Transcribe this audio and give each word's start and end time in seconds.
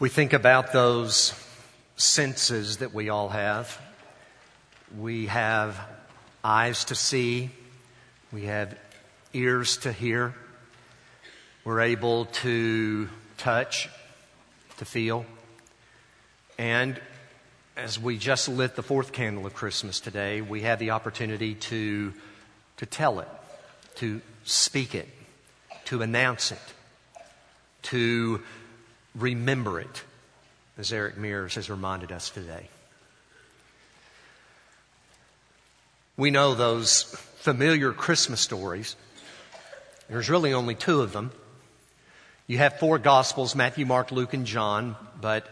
We 0.00 0.08
think 0.08 0.32
about 0.32 0.72
those 0.72 1.32
senses 1.94 2.78
that 2.78 2.92
we 2.92 3.10
all 3.10 3.28
have. 3.28 3.80
We 4.98 5.26
have 5.26 5.78
eyes 6.42 6.86
to 6.86 6.96
see, 6.96 7.50
we 8.32 8.46
have 8.46 8.76
ears 9.32 9.76
to 9.78 9.92
hear, 9.92 10.34
we're 11.64 11.82
able 11.82 12.24
to 12.24 13.08
touch, 13.36 13.88
to 14.78 14.84
feel. 14.84 15.26
And 16.58 17.00
as 17.76 17.96
we 17.96 18.18
just 18.18 18.48
lit 18.48 18.74
the 18.74 18.82
fourth 18.82 19.12
candle 19.12 19.46
of 19.46 19.54
Christmas 19.54 20.00
today, 20.00 20.40
we 20.40 20.62
have 20.62 20.80
the 20.80 20.90
opportunity 20.90 21.54
to, 21.54 22.12
to 22.78 22.86
tell 22.86 23.20
it, 23.20 23.28
to 23.96 24.20
speak 24.42 24.96
it, 24.96 25.08
to 25.84 26.02
announce 26.02 26.50
it, 26.50 26.58
to 27.82 28.42
remember 29.14 29.80
it, 29.80 30.02
as 30.78 30.92
Eric 30.92 31.16
Mears 31.16 31.54
has 31.54 31.70
reminded 31.70 32.12
us 32.12 32.30
today. 32.30 32.68
We 36.16 36.30
know 36.30 36.54
those 36.54 37.02
familiar 37.38 37.92
Christmas 37.92 38.40
stories. 38.40 38.96
There's 40.08 40.30
really 40.30 40.52
only 40.52 40.74
two 40.74 41.00
of 41.00 41.12
them. 41.12 41.32
You 42.46 42.58
have 42.58 42.78
four 42.78 42.98
Gospels 42.98 43.54
Matthew, 43.54 43.86
Mark, 43.86 44.12
Luke, 44.12 44.34
and 44.34 44.46
John, 44.46 44.96
but 45.20 45.46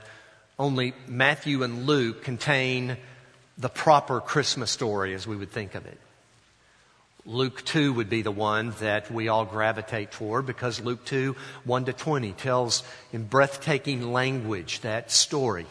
only 0.58 0.94
Matthew 1.06 1.62
and 1.62 1.86
Luke 1.86 2.22
contain 2.22 2.96
the 3.58 3.68
proper 3.68 4.20
Christmas 4.20 4.70
story 4.70 5.14
as 5.14 5.26
we 5.26 5.36
would 5.36 5.50
think 5.50 5.74
of 5.74 5.86
it. 5.86 5.98
Luke 7.24 7.64
2 7.64 7.92
would 7.92 8.10
be 8.10 8.22
the 8.22 8.32
one 8.32 8.74
that 8.80 9.10
we 9.10 9.28
all 9.28 9.44
gravitate 9.44 10.10
toward 10.10 10.44
because 10.44 10.80
Luke 10.80 11.04
2, 11.04 11.36
1 11.64 11.84
to 11.84 11.92
20 11.92 12.32
tells 12.32 12.82
in 13.12 13.24
breathtaking 13.24 14.12
language 14.12 14.80
that 14.80 15.12
story. 15.12 15.66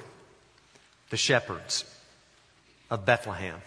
The 1.09 1.17
shepherds 1.17 1.83
of 2.89 3.05
Bethlehem. 3.05 3.61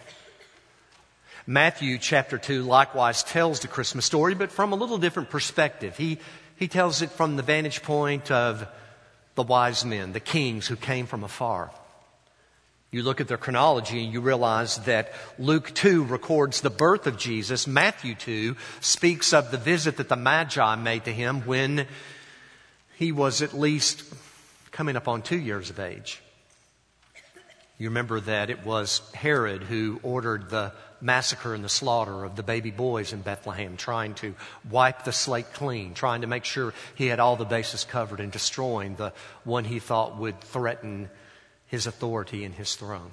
Matthew 1.45 1.99
chapter 1.99 2.39
2 2.39 2.63
likewise 2.63 3.21
tells 3.21 3.59
the 3.59 3.67
Christmas 3.67 4.05
story, 4.05 4.33
but 4.33 4.51
from 4.51 4.71
a 4.71 4.75
little 4.75 4.97
different 4.97 5.29
perspective. 5.29 5.95
He, 5.95 6.17
he 6.55 6.67
tells 6.67 7.03
it 7.03 7.11
from 7.11 7.35
the 7.35 7.43
vantage 7.43 7.83
point 7.83 8.31
of 8.31 8.67
the 9.35 9.43
wise 9.43 9.85
men, 9.85 10.11
the 10.11 10.19
kings 10.19 10.65
who 10.65 10.75
came 10.75 11.05
from 11.05 11.23
afar. 11.23 11.69
You 12.95 13.03
look 13.03 13.19
at 13.19 13.27
their 13.27 13.37
chronology 13.37 14.01
and 14.01 14.13
you 14.13 14.21
realize 14.21 14.77
that 14.85 15.11
Luke 15.37 15.73
2 15.73 16.05
records 16.05 16.61
the 16.61 16.69
birth 16.69 17.07
of 17.07 17.17
Jesus. 17.17 17.67
Matthew 17.67 18.15
2 18.15 18.55
speaks 18.79 19.33
of 19.33 19.51
the 19.51 19.57
visit 19.57 19.97
that 19.97 20.07
the 20.07 20.15
Magi 20.15 20.75
made 20.75 21.03
to 21.03 21.11
him 21.11 21.41
when 21.41 21.87
he 22.95 23.11
was 23.11 23.41
at 23.41 23.53
least 23.53 24.01
coming 24.71 24.95
up 24.95 25.09
on 25.09 25.23
two 25.23 25.37
years 25.37 25.69
of 25.69 25.77
age. 25.77 26.21
You 27.77 27.89
remember 27.89 28.21
that 28.21 28.49
it 28.49 28.65
was 28.65 29.01
Herod 29.13 29.63
who 29.63 29.99
ordered 30.01 30.49
the 30.49 30.71
massacre 31.01 31.53
and 31.53 31.65
the 31.65 31.67
slaughter 31.67 32.23
of 32.23 32.37
the 32.37 32.43
baby 32.43 32.71
boys 32.71 33.11
in 33.11 33.19
Bethlehem, 33.19 33.75
trying 33.75 34.13
to 34.13 34.35
wipe 34.71 35.03
the 35.03 35.11
slate 35.11 35.51
clean, 35.51 35.95
trying 35.95 36.21
to 36.21 36.27
make 36.27 36.45
sure 36.45 36.73
he 36.95 37.07
had 37.07 37.19
all 37.19 37.35
the 37.35 37.43
bases 37.43 37.83
covered 37.83 38.21
and 38.21 38.31
destroying 38.31 38.95
the 38.95 39.11
one 39.43 39.65
he 39.65 39.79
thought 39.79 40.15
would 40.15 40.39
threaten 40.39 41.09
his 41.75 41.87
authority 41.87 42.45
and 42.45 42.55
his 42.55 42.73
throne. 42.75 43.11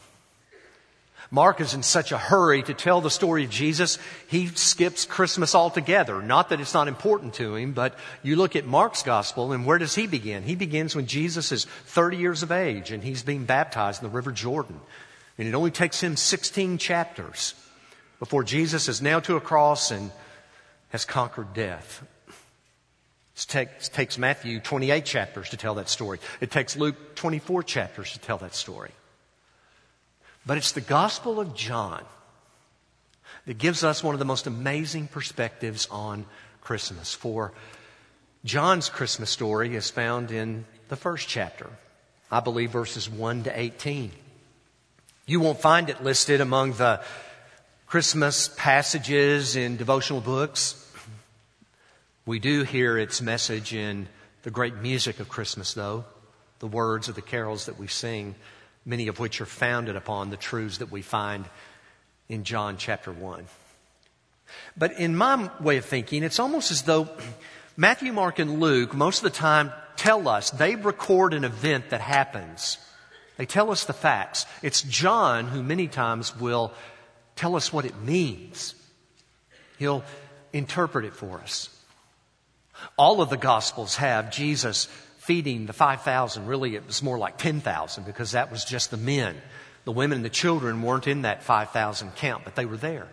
Mark 1.33 1.61
is 1.61 1.75
in 1.75 1.83
such 1.83 2.13
a 2.13 2.19
hurry 2.19 2.63
to 2.63 2.75
tell 2.75 3.01
the 3.01 3.11
story 3.11 3.45
of 3.45 3.51
Jesus, 3.51 3.99
he 4.29 4.47
skips 4.47 5.05
Christmas 5.05 5.55
altogether. 5.55 6.23
Not 6.23 6.51
that 6.51 6.61
it's 6.61 6.75
not 6.75 6.87
important 6.87 7.35
to 7.35 7.57
him, 7.57 7.73
but 7.73 7.99
you 8.23 8.37
look 8.37 8.55
at 8.55 8.67
Mark's 8.67 9.03
gospel 9.03 9.51
and 9.51 9.67
where 9.67 9.79
does 9.79 9.97
he 9.97 10.07
begin? 10.07 10.45
He 10.45 10.55
begins 10.55 10.95
when 10.95 11.07
Jesus 11.07 11.51
is 11.51 11.65
30 11.65 12.19
years 12.19 12.45
of 12.45 12.53
age 12.53 12.93
and 12.93 13.03
he's 13.03 13.25
being 13.25 13.47
baptized 13.47 14.01
in 14.01 14.09
the 14.09 14.15
River 14.15 14.31
Jordan. 14.31 14.79
And 15.39 15.49
it 15.49 15.55
only 15.55 15.73
takes 15.73 16.01
him 16.01 16.17
16 16.17 16.79
chapters 16.79 17.55
before 18.21 18.45
Jesus 18.45 18.89
is 18.89 19.03
nailed 19.03 19.25
to 19.25 19.37
a 19.37 19.41
cross 19.41 19.91
and 19.91 20.13
has 20.91 21.05
conquered 21.05 21.53
death. 21.53 22.05
It 23.45 23.91
takes, 23.93 24.19
Matthew 24.19 24.61
28 24.61 25.05
chapters 25.05 25.51
to 25.51 25.57
tell 25.57 25.75
that 25.77 25.89
story. 25.89 26.19
It 26.41 26.51
takes 26.51 26.77
Luke 26.77 27.15
24 27.15 27.63
chapters 27.63 28.13
to 28.13 28.19
tell 28.19 28.39
that 28.39 28.55
story. 28.55 28.91
But 30.45 30.59
it's 30.59 30.73
the 30.73 30.81
Gospel 30.81 31.41
of 31.41 31.55
John 31.55 32.05
that 33.47 33.59
gives 33.59 33.85
us 33.85 34.03
one 34.03 34.15
of 34.15 34.19
the 34.19 34.25
most 34.25 34.47
amazing 34.47 35.09
perspectives 35.09 35.89
on 35.91 36.27
Christmas. 36.61 37.15
For 37.15 37.53
John's 38.45 38.89
Christmas 38.89 39.31
story 39.31 39.77
is 39.77 39.91
found 39.91 40.31
in 40.31 40.65
the 40.89 40.97
first 40.97 41.29
chapter, 41.29 41.71
I 42.31 42.41
believe 42.41 42.71
verses 42.71 43.09
1 43.09 43.45
to 43.45 43.59
18. 43.59 44.11
You 45.27 45.41
won't 45.41 45.61
find 45.61 45.89
it 45.89 46.03
listed 46.03 46.41
among 46.41 46.73
the 46.73 47.01
Christmas 47.87 48.49
passages 48.57 49.55
in 49.55 49.77
devotional 49.77 50.21
books. 50.21 50.82
We 52.25 52.39
do 52.39 52.63
hear 52.63 52.97
its 52.97 53.21
message 53.21 53.75
in 53.75 54.09
the 54.45 54.53
great 54.53 54.77
music 54.77 55.19
of 55.19 55.29
Christmas, 55.29 55.75
though, 55.75 56.05
the 56.61 56.69
words 56.69 57.09
of 57.09 57.17
the 57.17 57.23
carols 57.23 57.67
that 57.67 57.81
we 57.81 57.89
sing, 57.89 58.37
many 58.87 59.09
of 59.09 59.19
which 59.19 59.41
are 59.41 59.47
founded 59.47 59.97
upon 59.97 60.31
the 60.31 60.37
truths 60.37 60.79
that 60.79 60.93
we 60.93 61.03
find 61.03 61.47
in 62.29 62.45
John 62.45 62.77
chapter 62.77 63.11
1. 63.11 63.47
But 64.77 65.01
in 65.01 65.17
my 65.17 65.51
way 65.59 65.79
of 65.79 65.85
thinking, 65.85 66.23
it's 66.23 66.39
almost 66.39 66.71
as 66.71 66.83
though 66.83 67.09
Matthew, 67.77 68.13
Mark, 68.13 68.39
and 68.39 68.61
Luke, 68.61 68.95
most 68.95 69.19
of 69.19 69.25
the 69.25 69.37
time, 69.37 69.73
tell 69.97 70.29
us, 70.29 70.51
they 70.51 70.77
record 70.77 71.35
an 71.35 71.43
event 71.43 71.91
that 71.91 72.01
happens. 72.01 72.79
They 73.37 73.47
tell 73.47 73.73
us 73.73 73.85
the 73.85 73.93
facts. 73.93 74.47
It's 74.63 74.83
John 74.83 75.49
who 75.49 75.61
many 75.61 75.89
times 75.89 76.39
will 76.39 76.73
tell 77.35 77.57
us 77.57 77.73
what 77.73 77.85
it 77.85 78.01
means. 78.01 78.77
He'll 79.81 80.05
interpret 80.53 81.05
it 81.05 81.15
for 81.15 81.41
us. 81.41 81.69
All 82.97 83.21
of 83.21 83.31
the 83.31 83.37
Gospels 83.37 83.97
have 83.97 84.31
Jesus 84.31 84.89
feeding 85.19 85.67
the 85.67 85.73
5,000. 85.73 86.47
Really, 86.47 86.75
it 86.75 86.87
was 86.87 87.03
more 87.03 87.19
like 87.19 87.39
10,000 87.39 88.05
because 88.05 88.33
that 88.33 88.51
was 88.51 88.65
just 88.65 88.91
the 88.91 88.97
men. 88.97 89.37
The 89.85 89.93
women 89.93 90.17
and 90.17 90.25
the 90.25 90.31
children 90.31 90.83
weren't 90.83 91.07
in 91.07 91.23
that 91.23 91.43
5,000 91.43 92.15
count, 92.17 92.45
but 92.45 92.55
they 92.55 92.67
were 92.67 92.77
there. 92.77 93.09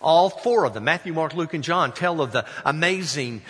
All 0.00 0.30
four 0.30 0.64
of 0.64 0.74
them, 0.74 0.84
Matthew, 0.84 1.12
Mark, 1.12 1.34
Luke, 1.34 1.54
and 1.54 1.64
John, 1.64 1.92
tell 1.92 2.20
of 2.20 2.32
the 2.32 2.46
amazing 2.64 3.42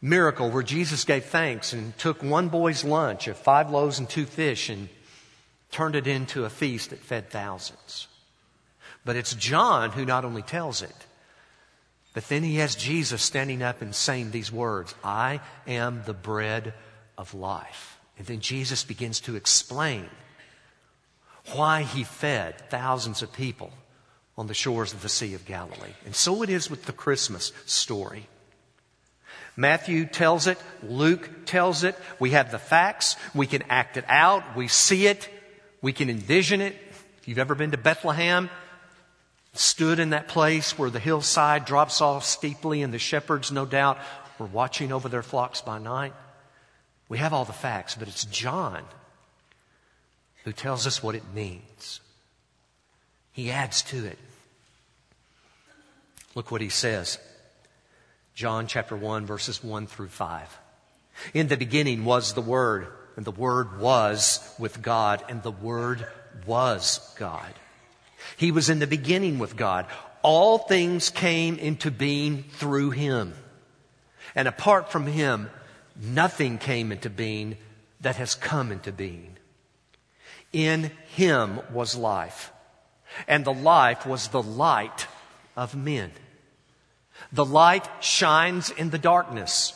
miracle 0.00 0.50
where 0.50 0.62
Jesus 0.62 1.04
gave 1.04 1.24
thanks 1.24 1.72
and 1.72 1.96
took 1.98 2.22
one 2.22 2.48
boy's 2.48 2.84
lunch 2.84 3.26
of 3.26 3.36
five 3.36 3.70
loaves 3.70 3.98
and 3.98 4.08
two 4.08 4.26
fish 4.26 4.68
and 4.68 4.88
turned 5.70 5.96
it 5.96 6.06
into 6.06 6.44
a 6.44 6.50
feast 6.50 6.90
that 6.90 7.00
fed 7.00 7.30
thousands. 7.30 8.06
But 9.04 9.16
it's 9.16 9.34
John 9.34 9.90
who 9.90 10.04
not 10.04 10.24
only 10.24 10.42
tells 10.42 10.82
it, 10.82 10.94
but 12.14 12.28
then 12.28 12.44
he 12.44 12.56
has 12.56 12.76
Jesus 12.76 13.22
standing 13.22 13.62
up 13.62 13.82
and 13.82 13.94
saying 13.94 14.30
these 14.30 14.50
words 14.50 14.94
I 15.04 15.40
am 15.66 16.02
the 16.06 16.14
bread 16.14 16.72
of 17.18 17.34
life. 17.34 17.98
And 18.16 18.26
then 18.26 18.40
Jesus 18.40 18.84
begins 18.84 19.20
to 19.20 19.34
explain 19.34 20.08
why 21.52 21.82
he 21.82 22.04
fed 22.04 22.70
thousands 22.70 23.20
of 23.20 23.32
people 23.32 23.72
on 24.38 24.46
the 24.46 24.54
shores 24.54 24.92
of 24.92 25.02
the 25.02 25.08
Sea 25.08 25.34
of 25.34 25.44
Galilee. 25.44 25.92
And 26.06 26.14
so 26.14 26.42
it 26.42 26.50
is 26.50 26.70
with 26.70 26.86
the 26.86 26.92
Christmas 26.92 27.52
story. 27.66 28.28
Matthew 29.56 30.06
tells 30.06 30.46
it, 30.46 30.58
Luke 30.82 31.28
tells 31.46 31.84
it. 31.84 31.96
We 32.18 32.30
have 32.30 32.50
the 32.50 32.58
facts, 32.58 33.16
we 33.34 33.46
can 33.46 33.62
act 33.68 33.96
it 33.96 34.04
out, 34.08 34.56
we 34.56 34.66
see 34.68 35.06
it, 35.06 35.28
we 35.82 35.92
can 35.92 36.10
envision 36.10 36.60
it. 36.60 36.74
If 37.18 37.28
you've 37.28 37.38
ever 37.38 37.54
been 37.54 37.70
to 37.72 37.76
Bethlehem, 37.76 38.50
stood 39.54 39.98
in 39.98 40.10
that 40.10 40.28
place 40.28 40.78
where 40.78 40.90
the 40.90 41.00
hillside 41.00 41.64
drops 41.64 42.00
off 42.00 42.24
steeply 42.24 42.82
and 42.82 42.92
the 42.92 42.98
shepherds, 42.98 43.52
no 43.52 43.64
doubt, 43.64 43.98
were 44.38 44.46
watching 44.46 44.92
over 44.92 45.08
their 45.08 45.22
flocks 45.22 45.60
by 45.60 45.78
night. 45.78 46.12
We 47.08 47.18
have 47.18 47.32
all 47.32 47.44
the 47.44 47.52
facts, 47.52 47.94
but 47.94 48.08
it's 48.08 48.24
John 48.24 48.84
who 50.44 50.52
tells 50.52 50.86
us 50.86 51.02
what 51.02 51.14
it 51.14 51.34
means. 51.34 52.00
He 53.32 53.50
adds 53.50 53.82
to 53.82 54.04
it. 54.04 54.18
Look 56.34 56.50
what 56.50 56.60
he 56.60 56.68
says. 56.68 57.18
John 58.34 58.66
chapter 58.66 58.96
1 58.96 59.26
verses 59.26 59.62
1 59.62 59.86
through 59.86 60.08
5. 60.08 60.58
In 61.32 61.48
the 61.48 61.56
beginning 61.56 62.04
was 62.04 62.34
the 62.34 62.40
Word, 62.40 62.88
and 63.16 63.24
the 63.24 63.30
Word 63.30 63.78
was 63.78 64.40
with 64.58 64.82
God, 64.82 65.24
and 65.28 65.42
the 65.42 65.52
Word 65.52 66.06
was 66.46 67.14
God. 67.16 67.54
He 68.36 68.50
was 68.50 68.70
in 68.70 68.78
the 68.78 68.86
beginning 68.86 69.38
with 69.38 69.56
God. 69.56 69.86
All 70.22 70.58
things 70.58 71.10
came 71.10 71.58
into 71.58 71.90
being 71.90 72.44
through 72.44 72.90
him. 72.90 73.34
And 74.34 74.48
apart 74.48 74.90
from 74.90 75.06
him, 75.06 75.50
nothing 75.96 76.58
came 76.58 76.92
into 76.92 77.10
being 77.10 77.56
that 78.00 78.16
has 78.16 78.34
come 78.34 78.72
into 78.72 78.92
being. 78.92 79.36
In 80.52 80.90
him 81.08 81.60
was 81.72 81.96
life, 81.96 82.52
and 83.26 83.44
the 83.44 83.52
life 83.52 84.06
was 84.06 84.28
the 84.28 84.42
light 84.42 85.06
of 85.56 85.74
men. 85.74 86.12
The 87.32 87.44
light 87.44 87.88
shines 88.00 88.70
in 88.70 88.90
the 88.90 88.98
darkness, 88.98 89.72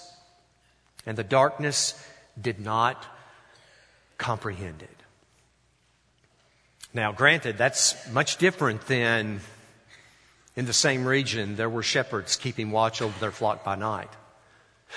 and 1.07 1.17
the 1.17 1.25
darkness 1.25 1.95
did 2.41 2.61
not 2.61 3.05
comprehended. 4.19 4.89
Now, 6.95 7.13
granted, 7.13 7.59
that's 7.59 7.95
much 8.11 8.39
different 8.39 8.87
than 8.87 9.41
in 10.57 10.67
the 10.67 10.73
same 10.73 11.05
region 11.07 11.57
there 11.57 11.69
were 11.69 11.83
shepherds 11.83 12.37
keeping 12.37 12.71
watch 12.71 13.03
over 13.03 13.19
their 13.21 13.31
flock 13.31 13.63
by 13.63 13.77
night. 13.77 14.11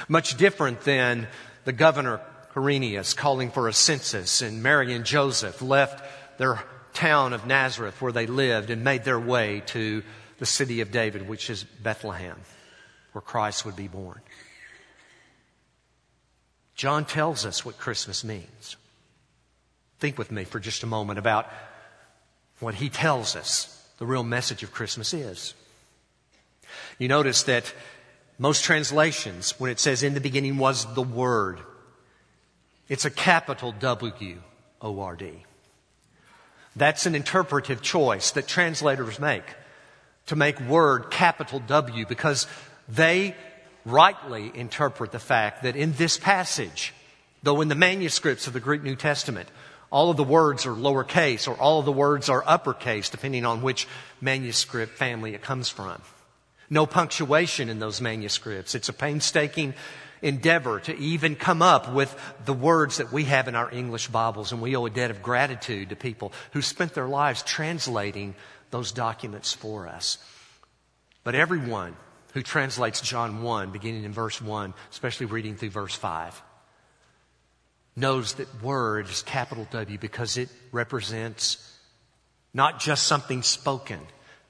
Much 0.07 0.37
different 0.37 0.81
than 0.81 1.27
the 1.65 1.73
governor 1.73 2.21
Quirinius 2.53 3.15
calling 3.15 3.51
for 3.51 3.67
a 3.67 3.73
census 3.73 4.41
and 4.41 4.63
Mary 4.63 4.93
and 4.93 5.05
Joseph 5.05 5.61
left 5.61 6.03
their 6.37 6.63
town 6.93 7.33
of 7.33 7.45
Nazareth 7.45 8.01
where 8.01 8.11
they 8.11 8.25
lived 8.25 8.69
and 8.69 8.83
made 8.83 9.03
their 9.03 9.19
way 9.19 9.61
to 9.67 10.03
the 10.39 10.45
city 10.45 10.81
of 10.81 10.91
David, 10.91 11.27
which 11.27 11.49
is 11.49 11.63
Bethlehem, 11.63 12.37
where 13.11 13.21
Christ 13.21 13.65
would 13.65 13.75
be 13.75 13.87
born. 13.87 14.21
John 16.75 17.05
tells 17.05 17.45
us 17.45 17.63
what 17.63 17.77
Christmas 17.77 18.23
means. 18.23 18.75
Think 19.99 20.17
with 20.17 20.31
me 20.31 20.45
for 20.45 20.59
just 20.59 20.83
a 20.83 20.87
moment 20.87 21.19
about 21.19 21.47
what 22.61 22.75
he 22.75 22.89
tells 22.89 23.35
us 23.35 23.85
the 23.97 24.05
real 24.05 24.23
message 24.23 24.63
of 24.63 24.71
Christmas 24.71 25.13
is. 25.13 25.53
You 26.97 27.07
notice 27.07 27.43
that 27.43 27.73
most 28.37 28.63
translations, 28.63 29.59
when 29.59 29.69
it 29.69 29.79
says 29.79 30.03
in 30.03 30.13
the 30.13 30.21
beginning 30.21 30.57
was 30.57 30.91
the 30.93 31.01
Word, 31.01 31.59
it's 32.87 33.05
a 33.05 33.11
capital 33.11 33.73
W 33.73 34.37
O 34.81 34.99
R 34.99 35.15
D. 35.15 35.43
That's 36.75 37.05
an 37.05 37.15
interpretive 37.15 37.81
choice 37.81 38.31
that 38.31 38.47
translators 38.47 39.19
make 39.19 39.43
to 40.27 40.35
make 40.35 40.59
word 40.61 41.11
capital 41.11 41.59
W 41.59 42.05
because 42.05 42.47
they 42.87 43.35
rightly 43.85 44.51
interpret 44.53 45.11
the 45.11 45.19
fact 45.19 45.63
that 45.63 45.75
in 45.75 45.93
this 45.93 46.17
passage, 46.17 46.93
though 47.43 47.61
in 47.61 47.67
the 47.67 47.75
manuscripts 47.75 48.47
of 48.47 48.53
the 48.53 48.59
Greek 48.59 48.83
New 48.83 48.95
Testament, 48.95 49.49
all 49.91 50.09
of 50.09 50.17
the 50.17 50.23
words 50.23 50.65
are 50.65 50.73
lowercase 50.73 51.47
or 51.47 51.55
all 51.55 51.79
of 51.79 51.85
the 51.85 51.91
words 51.91 52.29
are 52.29 52.43
uppercase, 52.47 53.09
depending 53.09 53.45
on 53.45 53.61
which 53.61 53.87
manuscript 54.21 54.93
family 54.97 55.35
it 55.35 55.41
comes 55.41 55.67
from. 55.69 56.01
No 56.69 56.85
punctuation 56.85 57.69
in 57.69 57.79
those 57.79 57.99
manuscripts. 57.99 58.73
It's 58.73 58.87
a 58.87 58.93
painstaking 58.93 59.73
endeavor 60.21 60.79
to 60.79 60.97
even 60.97 61.35
come 61.35 61.61
up 61.61 61.91
with 61.91 62.15
the 62.45 62.53
words 62.53 62.97
that 62.97 63.11
we 63.11 63.25
have 63.25 63.49
in 63.49 63.55
our 63.55 63.69
English 63.69 64.07
Bibles, 64.07 64.53
and 64.53 64.61
we 64.61 64.75
owe 64.75 64.85
a 64.85 64.89
debt 64.89 65.11
of 65.11 65.21
gratitude 65.21 65.89
to 65.89 65.95
people 65.95 66.31
who 66.53 66.61
spent 66.61 66.93
their 66.93 67.07
lives 67.07 67.43
translating 67.43 68.35
those 68.69 68.93
documents 68.93 69.51
for 69.51 69.87
us. 69.87 70.17
But 71.23 71.35
everyone 71.35 71.97
who 72.33 72.41
translates 72.41 73.01
John 73.01 73.43
1, 73.43 73.71
beginning 73.71 74.05
in 74.05 74.13
verse 74.13 74.41
1, 74.41 74.73
especially 74.91 75.25
reading 75.25 75.57
through 75.57 75.71
verse 75.71 75.95
5, 75.95 76.41
knows 77.95 78.33
that 78.35 78.63
word 78.63 79.07
is 79.09 79.21
capital 79.21 79.67
W 79.71 79.97
because 79.97 80.37
it 80.37 80.49
represents 80.71 81.57
not 82.53 82.79
just 82.79 83.03
something 83.03 83.43
spoken, 83.43 83.99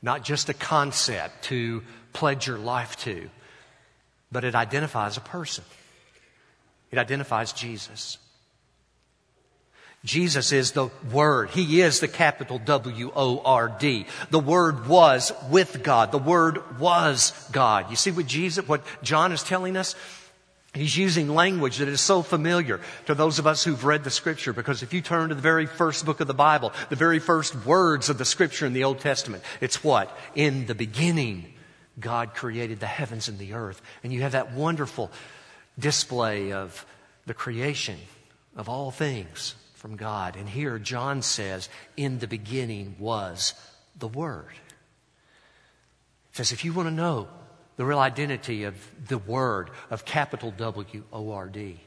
not 0.01 0.23
just 0.23 0.49
a 0.49 0.53
concept 0.53 1.43
to 1.45 1.83
pledge 2.13 2.47
your 2.47 2.57
life 2.57 2.95
to, 2.97 3.29
but 4.31 4.43
it 4.43 4.55
identifies 4.55 5.17
a 5.17 5.21
person. 5.21 5.63
It 6.91 6.97
identifies 6.97 7.53
Jesus. 7.53 8.17
Jesus 10.03 10.51
is 10.51 10.71
the 10.71 10.89
Word. 11.11 11.51
He 11.51 11.81
is 11.81 11.99
the 11.99 12.07
capital 12.07 12.57
W 12.57 13.11
O 13.15 13.39
R 13.45 13.69
D. 13.79 14.07
The 14.31 14.39
Word 14.39 14.87
was 14.87 15.31
with 15.49 15.83
God. 15.83 16.11
The 16.11 16.17
Word 16.17 16.79
was 16.79 17.33
God. 17.51 17.89
You 17.91 17.95
see 17.95 18.11
what 18.11 18.25
Jesus, 18.25 18.67
what 18.67 18.83
John 19.03 19.31
is 19.31 19.43
telling 19.43 19.77
us? 19.77 19.95
He's 20.73 20.95
using 20.95 21.27
language 21.27 21.77
that 21.77 21.89
is 21.89 21.99
so 21.99 22.21
familiar 22.21 22.79
to 23.05 23.13
those 23.13 23.39
of 23.39 23.47
us 23.47 23.63
who've 23.63 23.83
read 23.83 24.05
the 24.05 24.09
scripture 24.09 24.53
because 24.53 24.83
if 24.83 24.93
you 24.93 25.01
turn 25.01 25.29
to 25.29 25.35
the 25.35 25.41
very 25.41 25.65
first 25.65 26.05
book 26.05 26.21
of 26.21 26.27
the 26.27 26.33
Bible, 26.33 26.71
the 26.89 26.95
very 26.95 27.19
first 27.19 27.65
words 27.65 28.09
of 28.09 28.17
the 28.17 28.23
scripture 28.23 28.65
in 28.65 28.71
the 28.71 28.85
Old 28.85 28.99
Testament, 28.99 29.43
it's 29.59 29.83
what? 29.83 30.17
In 30.33 30.67
the 30.67 30.75
beginning, 30.75 31.53
God 31.99 32.33
created 32.33 32.79
the 32.79 32.87
heavens 32.87 33.27
and 33.27 33.37
the 33.37 33.53
earth. 33.53 33.81
And 34.01 34.13
you 34.13 34.21
have 34.21 34.31
that 34.31 34.53
wonderful 34.53 35.11
display 35.77 36.53
of 36.53 36.85
the 37.25 37.33
creation 37.33 37.97
of 38.55 38.69
all 38.69 38.91
things 38.91 39.55
from 39.73 39.97
God. 39.97 40.37
And 40.37 40.47
here 40.47 40.79
John 40.79 41.21
says, 41.21 41.67
in 41.97 42.19
the 42.19 42.27
beginning 42.27 42.95
was 42.97 43.55
the 43.99 44.07
Word. 44.07 44.53
He 46.31 46.37
says, 46.37 46.53
if 46.53 46.63
you 46.63 46.71
want 46.71 46.87
to 46.87 46.95
know 46.95 47.27
the 47.81 47.87
real 47.87 47.97
identity 47.97 48.65
of 48.65 48.75
the 49.07 49.17
Word, 49.17 49.71
of 49.89 50.05
capital 50.05 50.51
W 50.51 51.03
O 51.11 51.31
R 51.31 51.49
D, 51.49 51.79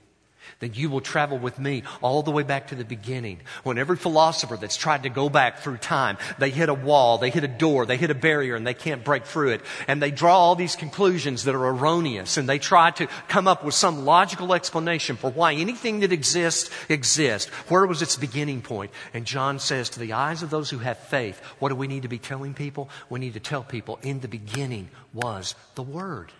then 0.61 0.73
you 0.75 0.91
will 0.91 1.00
travel 1.00 1.38
with 1.38 1.58
me 1.58 1.82
all 2.02 2.23
the 2.23 2.31
way 2.31 2.43
back 2.43 2.69
to 2.69 2.75
the 2.75 2.85
beginning. 2.85 3.41
When 3.62 3.79
every 3.79 3.96
philosopher 3.96 4.56
that's 4.56 4.76
tried 4.76 5.05
to 5.05 5.08
go 5.08 5.29
back 5.29 5.58
through 5.58 5.79
time, 5.79 6.19
they 6.38 6.50
hit 6.50 6.69
a 6.69 6.75
wall, 6.75 7.19
they 7.19 7.31
hit 7.31 7.44
a 7.44 7.49
door, 7.49 7.87
they 7.87 7.96
hit 7.96 8.11
a 8.11 8.14
barrier, 8.14 8.55
and 8.55 8.67
they 8.67 8.75
can't 8.75 9.05
break 9.05 9.25
through 9.25 9.50
it. 9.50 9.61
And 9.88 10.02
they 10.02 10.11
draw 10.11 10.37
all 10.37 10.55
these 10.55 10.76
conclusions 10.76 11.44
that 11.44 11.55
are 11.55 11.67
erroneous, 11.69 12.37
and 12.37 12.49
they 12.49 12.58
try 12.58 12.91
to 12.93 13.06
come 13.29 13.49
up 13.49 13.64
with 13.64 13.75
some 13.75 14.05
logical 14.05 14.55
explanation 14.55 15.17
for 15.17 15.31
why 15.31 15.55
anything 15.55 16.00
that 16.00 16.12
exists 16.12 16.70
exists. 16.88 17.49
Where 17.69 17.87
was 17.87 18.02
its 18.02 18.17
beginning 18.17 18.62
point? 18.62 18.90
And 19.12 19.25
John 19.25 19.58
says, 19.58 19.90
to 19.90 20.00
the 20.00 20.12
eyes 20.12 20.43
of 20.43 20.50
those 20.50 20.70
who 20.70 20.79
have 20.79 20.99
faith, 20.99 21.40
what 21.58 21.69
do 21.69 21.75
we 21.75 21.87
need 21.87 22.02
to 22.02 22.08
be 22.08 22.19
telling 22.19 22.55
people? 22.55 22.88
We 23.08 23.20
need 23.20 23.35
to 23.35 23.40
tell 23.40 23.62
people, 23.62 23.99
in 24.02 24.20
the 24.20 24.29
beginning 24.29 24.88
was 25.12 25.55
the 25.75 25.82
Word. 25.82 26.32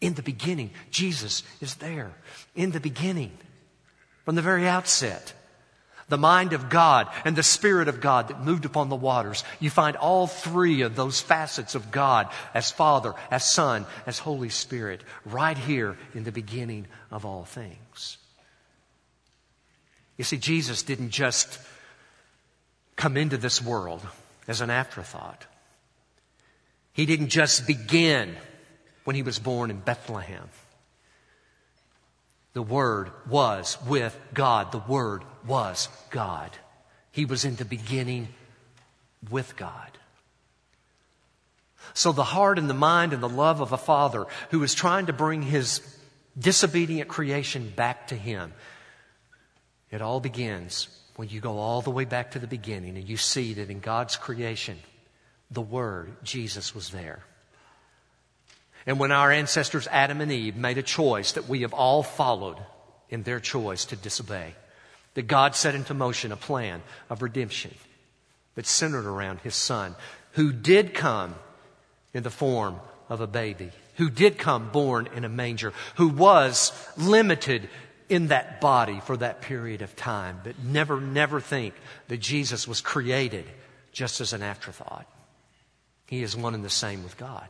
In 0.00 0.14
the 0.14 0.22
beginning, 0.22 0.70
Jesus 0.90 1.42
is 1.60 1.74
there. 1.76 2.12
In 2.54 2.70
the 2.70 2.80
beginning 2.80 3.36
from 4.24 4.34
the 4.34 4.42
very 4.42 4.66
outset. 4.66 5.32
The 6.08 6.18
mind 6.18 6.52
of 6.52 6.68
God 6.68 7.08
and 7.24 7.36
the 7.36 7.42
Spirit 7.42 7.86
of 7.86 8.00
God 8.00 8.28
that 8.28 8.44
moved 8.44 8.64
upon 8.64 8.88
the 8.88 8.96
waters. 8.96 9.44
You 9.60 9.70
find 9.70 9.96
all 9.96 10.26
three 10.26 10.82
of 10.82 10.96
those 10.96 11.20
facets 11.20 11.76
of 11.76 11.92
God 11.92 12.28
as 12.52 12.72
Father, 12.72 13.14
as 13.30 13.44
Son, 13.44 13.86
as 14.06 14.18
Holy 14.18 14.48
Spirit 14.48 15.02
right 15.24 15.56
here 15.56 15.96
in 16.12 16.24
the 16.24 16.32
beginning 16.32 16.88
of 17.12 17.24
all 17.24 17.44
things. 17.44 18.18
You 20.16 20.24
see, 20.24 20.36
Jesus 20.36 20.82
didn't 20.82 21.10
just 21.10 21.60
come 22.96 23.16
into 23.16 23.36
this 23.36 23.62
world 23.62 24.06
as 24.48 24.60
an 24.60 24.68
afterthought. 24.68 25.46
He 26.92 27.06
didn't 27.06 27.28
just 27.28 27.66
begin 27.66 28.36
when 29.04 29.16
he 29.16 29.22
was 29.22 29.38
born 29.38 29.70
in 29.70 29.78
Bethlehem. 29.78 30.50
The 32.52 32.62
Word 32.62 33.10
was 33.28 33.78
with 33.86 34.18
God. 34.34 34.72
The 34.72 34.78
Word 34.78 35.22
was 35.46 35.88
God. 36.10 36.50
He 37.12 37.24
was 37.24 37.44
in 37.44 37.56
the 37.56 37.64
beginning 37.64 38.28
with 39.30 39.56
God. 39.56 39.90
So 41.94 42.12
the 42.12 42.24
heart 42.24 42.58
and 42.58 42.68
the 42.68 42.74
mind 42.74 43.12
and 43.12 43.22
the 43.22 43.28
love 43.28 43.60
of 43.60 43.72
a 43.72 43.78
father 43.78 44.26
who 44.50 44.62
is 44.62 44.74
trying 44.74 45.06
to 45.06 45.12
bring 45.12 45.42
his 45.42 45.80
disobedient 46.38 47.08
creation 47.08 47.72
back 47.74 48.08
to 48.08 48.14
him, 48.14 48.52
it 49.90 50.02
all 50.02 50.20
begins 50.20 50.88
when 51.16 51.28
you 51.28 51.40
go 51.40 51.58
all 51.58 51.82
the 51.82 51.90
way 51.90 52.04
back 52.04 52.32
to 52.32 52.38
the 52.38 52.46
beginning 52.46 52.96
and 52.96 53.08
you 53.08 53.16
see 53.16 53.54
that 53.54 53.70
in 53.70 53.80
God's 53.80 54.16
creation, 54.16 54.78
the 55.50 55.60
Word, 55.60 56.16
Jesus, 56.22 56.74
was 56.74 56.90
there. 56.90 57.24
And 58.86 58.98
when 58.98 59.12
our 59.12 59.30
ancestors 59.30 59.86
Adam 59.88 60.20
and 60.20 60.32
Eve 60.32 60.56
made 60.56 60.78
a 60.78 60.82
choice 60.82 61.32
that 61.32 61.48
we 61.48 61.62
have 61.62 61.74
all 61.74 62.02
followed 62.02 62.56
in 63.08 63.22
their 63.22 63.40
choice 63.40 63.84
to 63.86 63.96
disobey, 63.96 64.54
that 65.14 65.26
God 65.26 65.54
set 65.54 65.74
into 65.74 65.94
motion 65.94 66.32
a 66.32 66.36
plan 66.36 66.82
of 67.08 67.22
redemption 67.22 67.74
that 68.54 68.66
centered 68.66 69.06
around 69.06 69.40
His 69.40 69.54
Son, 69.54 69.94
who 70.32 70.52
did 70.52 70.94
come 70.94 71.34
in 72.14 72.22
the 72.22 72.30
form 72.30 72.80
of 73.08 73.20
a 73.20 73.26
baby, 73.26 73.70
who 73.96 74.10
did 74.10 74.38
come 74.38 74.70
born 74.70 75.08
in 75.14 75.24
a 75.24 75.28
manger, 75.28 75.72
who 75.96 76.08
was 76.08 76.72
limited 76.96 77.68
in 78.08 78.28
that 78.28 78.60
body 78.60 79.00
for 79.00 79.16
that 79.16 79.40
period 79.40 79.82
of 79.82 79.94
time. 79.96 80.40
But 80.42 80.58
never, 80.58 81.00
never 81.00 81.40
think 81.40 81.74
that 82.08 82.18
Jesus 82.18 82.66
was 82.66 82.80
created 82.80 83.44
just 83.92 84.20
as 84.20 84.32
an 84.32 84.42
afterthought. 84.42 85.06
He 86.06 86.22
is 86.22 86.36
one 86.36 86.54
and 86.54 86.64
the 86.64 86.70
same 86.70 87.02
with 87.02 87.16
God. 87.16 87.46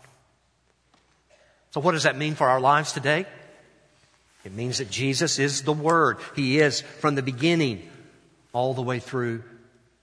So, 1.71 1.81
what 1.81 1.93
does 1.93 2.03
that 2.03 2.17
mean 2.17 2.35
for 2.35 2.49
our 2.49 2.61
lives 2.61 2.93
today? 2.93 3.27
It 4.45 4.53
means 4.53 4.79
that 4.79 4.91
Jesus 4.91 5.39
is 5.39 5.63
the 5.63 5.73
Word. 5.73 6.19
He 6.35 6.59
is 6.59 6.81
from 6.81 7.15
the 7.15 7.23
beginning 7.23 7.89
all 8.53 8.75
the 8.75 8.83
way 8.83 8.99
through 8.99 9.45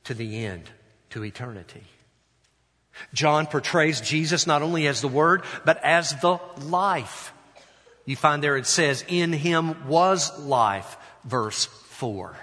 to 0.06 0.14
the 0.14 0.46
end, 0.46 0.70
to 1.10 1.24
eternity. 1.24 1.84
John 3.14 3.48
portrays 3.48 4.02
Jesus 4.02 4.48
not 4.48 4.62
only 4.62 4.88
as 4.88 5.02
the 5.02 5.08
Word, 5.08 5.44
but 5.66 5.84
as 5.84 6.16
the 6.22 6.40
life. 6.62 7.34
You 8.06 8.16
find 8.16 8.42
there 8.42 8.58
it 8.58 8.68
says, 8.68 9.04
In 9.08 9.34
him 9.34 9.88
was 9.88 10.38
life, 10.40 10.98
verse 11.26 11.66
4. 11.66 12.38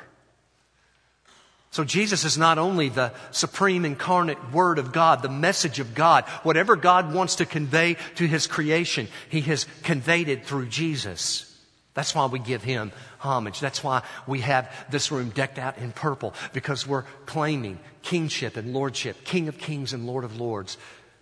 So 1.75 1.83
Jesus 1.83 2.25
is 2.25 2.38
not 2.38 2.57
only 2.57 2.88
the 2.88 3.12
supreme 3.33 3.85
incarnate 3.85 4.52
Word 4.52 4.78
of 4.78 4.93
God, 4.93 5.23
the 5.23 5.28
message 5.28 5.81
of 5.81 5.93
God. 5.93 6.23
Whatever 6.45 6.76
God 6.76 7.12
wants 7.12 7.35
to 7.37 7.47
convey 7.47 7.97
to 8.14 8.28
His 8.28 8.47
creation, 8.47 9.09
He 9.28 9.40
has 9.40 9.66
conveyed 9.83 10.28
it 10.28 10.47
through 10.47 10.66
Jesus. 10.66 11.52
That's 11.95 12.14
why 12.14 12.26
we 12.26 12.38
give 12.38 12.62
him 12.62 12.93
homage. 13.19 13.59
That's 13.59 13.83
why 13.83 14.02
we 14.28 14.38
have 14.43 14.71
this 14.88 15.11
room 15.11 15.31
decked 15.31 15.59
out 15.59 15.78
in 15.78 15.90
purple, 15.90 16.35
because 16.52 16.87
we're 16.87 17.07
claiming 17.26 17.81
kingship 18.02 18.57
and 18.57 18.73
lordship, 18.73 19.25
King 19.25 19.49
of 19.49 19.59
kings 19.59 19.93
and 19.93 20.07
Lord 20.07 20.23
of 20.23 20.40
lords, 20.40 20.78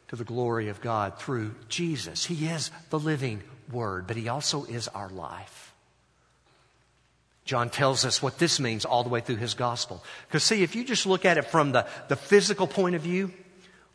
to 0.09 0.17
the 0.17 0.25
glory 0.25 0.69
of 0.69 0.83
God 0.83 1.19
through 1.19 1.55
Jesus. 1.71 2.27
He 2.27 2.47
is 2.47 2.71
the 2.91 2.99
living 2.99 3.43
word, 3.71 4.07
but 4.07 4.19
he 4.19 4.29
also 4.29 4.65
is 4.65 4.87
our 4.89 5.09
life. 5.09 5.62
John 7.45 7.71
tells 7.71 8.05
us 8.05 8.23
what 8.23 8.39
this 8.39 8.61
means 8.61 8.85
all 8.85 9.03
the 9.03 9.09
way 9.09 9.21
through 9.21 9.37
his 9.37 9.55
gospel. 9.55 10.03
Because, 10.29 10.45
see, 10.45 10.63
if 10.63 10.77
you 10.77 10.85
just 10.85 11.07
look 11.07 11.25
at 11.25 11.39
it 11.39 11.47
from 11.47 11.73
the, 11.73 11.87
the 12.09 12.17
physical 12.17 12.67
point 12.67 12.95
of 12.95 13.03
view, 13.03 13.33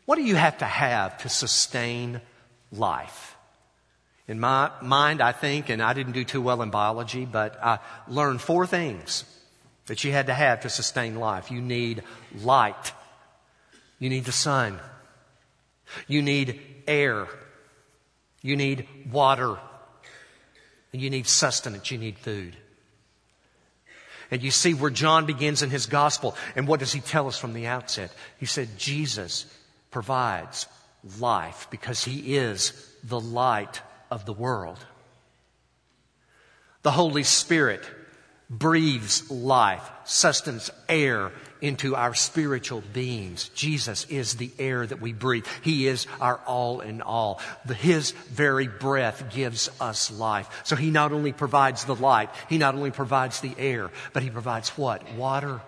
what 0.04 0.16
do 0.16 0.22
you 0.22 0.36
have 0.36 0.58
to 0.58 0.66
have 0.66 1.18
to 1.18 1.28
sustain 1.28 2.20
life? 2.70 3.36
In 4.26 4.38
my 4.38 4.70
mind, 4.82 5.22
I 5.22 5.32
think, 5.32 5.70
and 5.70 5.82
I 5.82 5.94
didn't 5.94 6.12
do 6.12 6.24
too 6.24 6.42
well 6.42 6.60
in 6.60 6.70
biology, 6.70 7.24
but 7.24 7.58
I 7.62 7.78
learned 8.06 8.42
four 8.42 8.66
things 8.66 9.24
that 9.86 10.04
you 10.04 10.12
had 10.12 10.26
to 10.26 10.34
have 10.34 10.60
to 10.60 10.68
sustain 10.68 11.16
life. 11.16 11.50
You 11.50 11.62
need 11.62 12.02
light. 12.42 12.92
You 13.98 14.10
need 14.10 14.26
the 14.26 14.32
sun. 14.32 14.78
You 16.06 16.20
need 16.20 16.60
air. 16.86 17.26
You 18.42 18.56
need 18.56 18.86
water. 19.10 19.56
And 20.92 21.00
you 21.00 21.08
need 21.08 21.26
sustenance. 21.26 21.90
You 21.90 21.96
need 21.96 22.18
food. 22.18 22.54
And 24.30 24.42
you 24.42 24.50
see 24.50 24.74
where 24.74 24.90
John 24.90 25.26
begins 25.26 25.62
in 25.62 25.70
his 25.70 25.86
gospel. 25.86 26.36
And 26.54 26.68
what 26.68 26.80
does 26.80 26.92
he 26.92 27.00
tell 27.00 27.28
us 27.28 27.38
from 27.38 27.54
the 27.54 27.66
outset? 27.66 28.12
He 28.38 28.46
said, 28.46 28.78
Jesus 28.78 29.46
provides 29.90 30.66
life 31.18 31.68
because 31.70 32.04
he 32.04 32.36
is 32.36 32.72
the 33.02 33.20
light 33.20 33.80
of 34.10 34.26
the 34.26 34.32
world. 34.32 34.78
The 36.82 36.90
Holy 36.90 37.22
Spirit 37.22 37.84
breathes 38.50 39.30
life, 39.30 39.88
sustenance, 40.04 40.70
air 40.88 41.32
into 41.60 41.96
our 41.96 42.14
spiritual 42.14 42.82
beings. 42.92 43.48
Jesus 43.50 44.06
is 44.08 44.34
the 44.34 44.50
air 44.58 44.86
that 44.86 45.00
we 45.00 45.12
breathe. 45.12 45.46
He 45.62 45.86
is 45.86 46.06
our 46.20 46.36
all 46.46 46.80
in 46.80 47.02
all. 47.02 47.40
The, 47.66 47.74
his 47.74 48.12
very 48.12 48.68
breath 48.68 49.34
gives 49.34 49.70
us 49.80 50.10
life. 50.10 50.62
So 50.64 50.76
he 50.76 50.90
not 50.90 51.12
only 51.12 51.32
provides 51.32 51.84
the 51.84 51.94
light, 51.94 52.30
he 52.48 52.58
not 52.58 52.74
only 52.74 52.90
provides 52.90 53.40
the 53.40 53.54
air, 53.58 53.90
but 54.12 54.22
he 54.22 54.30
provides 54.30 54.70
what? 54.70 55.14
Water. 55.14 55.60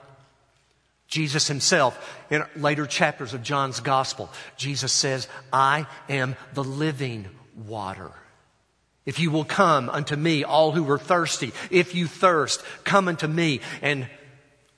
Jesus 1.09 1.49
himself, 1.49 2.19
in 2.31 2.45
later 2.55 2.87
chapters 2.87 3.35
of 3.35 3.43
John's 3.43 3.81
gospel, 3.81 4.31
Jesus 4.57 4.93
says, 4.93 5.27
I 5.53 5.87
am 6.09 6.37
the 6.55 6.63
living 6.63 7.27
water. 7.67 8.13
If 9.07 9.19
you 9.19 9.33
will 9.33 9.45
come 9.45 9.89
unto 9.89 10.15
me, 10.15 10.45
all 10.45 10.71
who 10.71 10.89
are 10.89 10.99
thirsty, 10.99 11.53
if 11.71 11.97
you 11.97 12.07
thirst, 12.07 12.63
come 12.85 13.09
unto 13.09 13.27
me. 13.27 13.61
And 13.83 14.07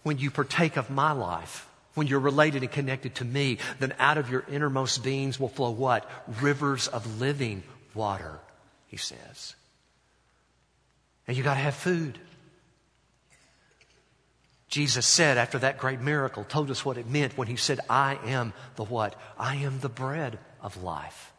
when 0.02 0.18
you 0.18 0.30
partake 0.30 0.76
of 0.76 0.90
my 0.90 1.12
life, 1.12 1.68
when 1.94 2.06
you're 2.06 2.20
related 2.20 2.62
and 2.62 2.72
connected 2.72 3.14
to 3.16 3.24
me, 3.24 3.58
then 3.78 3.94
out 3.98 4.18
of 4.18 4.30
your 4.30 4.44
innermost 4.50 5.02
beings 5.02 5.38
will 5.38 5.48
flow 5.48 5.70
what? 5.70 6.08
Rivers 6.40 6.88
of 6.88 7.20
living 7.20 7.62
water, 7.94 8.38
he 8.86 8.96
says. 8.96 9.54
And 11.26 11.36
you 11.36 11.42
got 11.42 11.54
to 11.54 11.60
have 11.60 11.74
food. 11.74 12.18
Jesus 14.68 15.04
said 15.04 15.36
after 15.36 15.58
that 15.58 15.76
great 15.76 16.00
miracle, 16.00 16.44
told 16.44 16.70
us 16.70 16.84
what 16.84 16.96
it 16.96 17.06
meant 17.06 17.36
when 17.36 17.46
he 17.46 17.56
said, 17.56 17.80
I 17.90 18.18
am 18.24 18.54
the 18.76 18.84
what? 18.84 19.14
I 19.38 19.56
am 19.56 19.80
the 19.80 19.90
bread 19.90 20.38
of 20.62 20.82
life. 20.82 21.32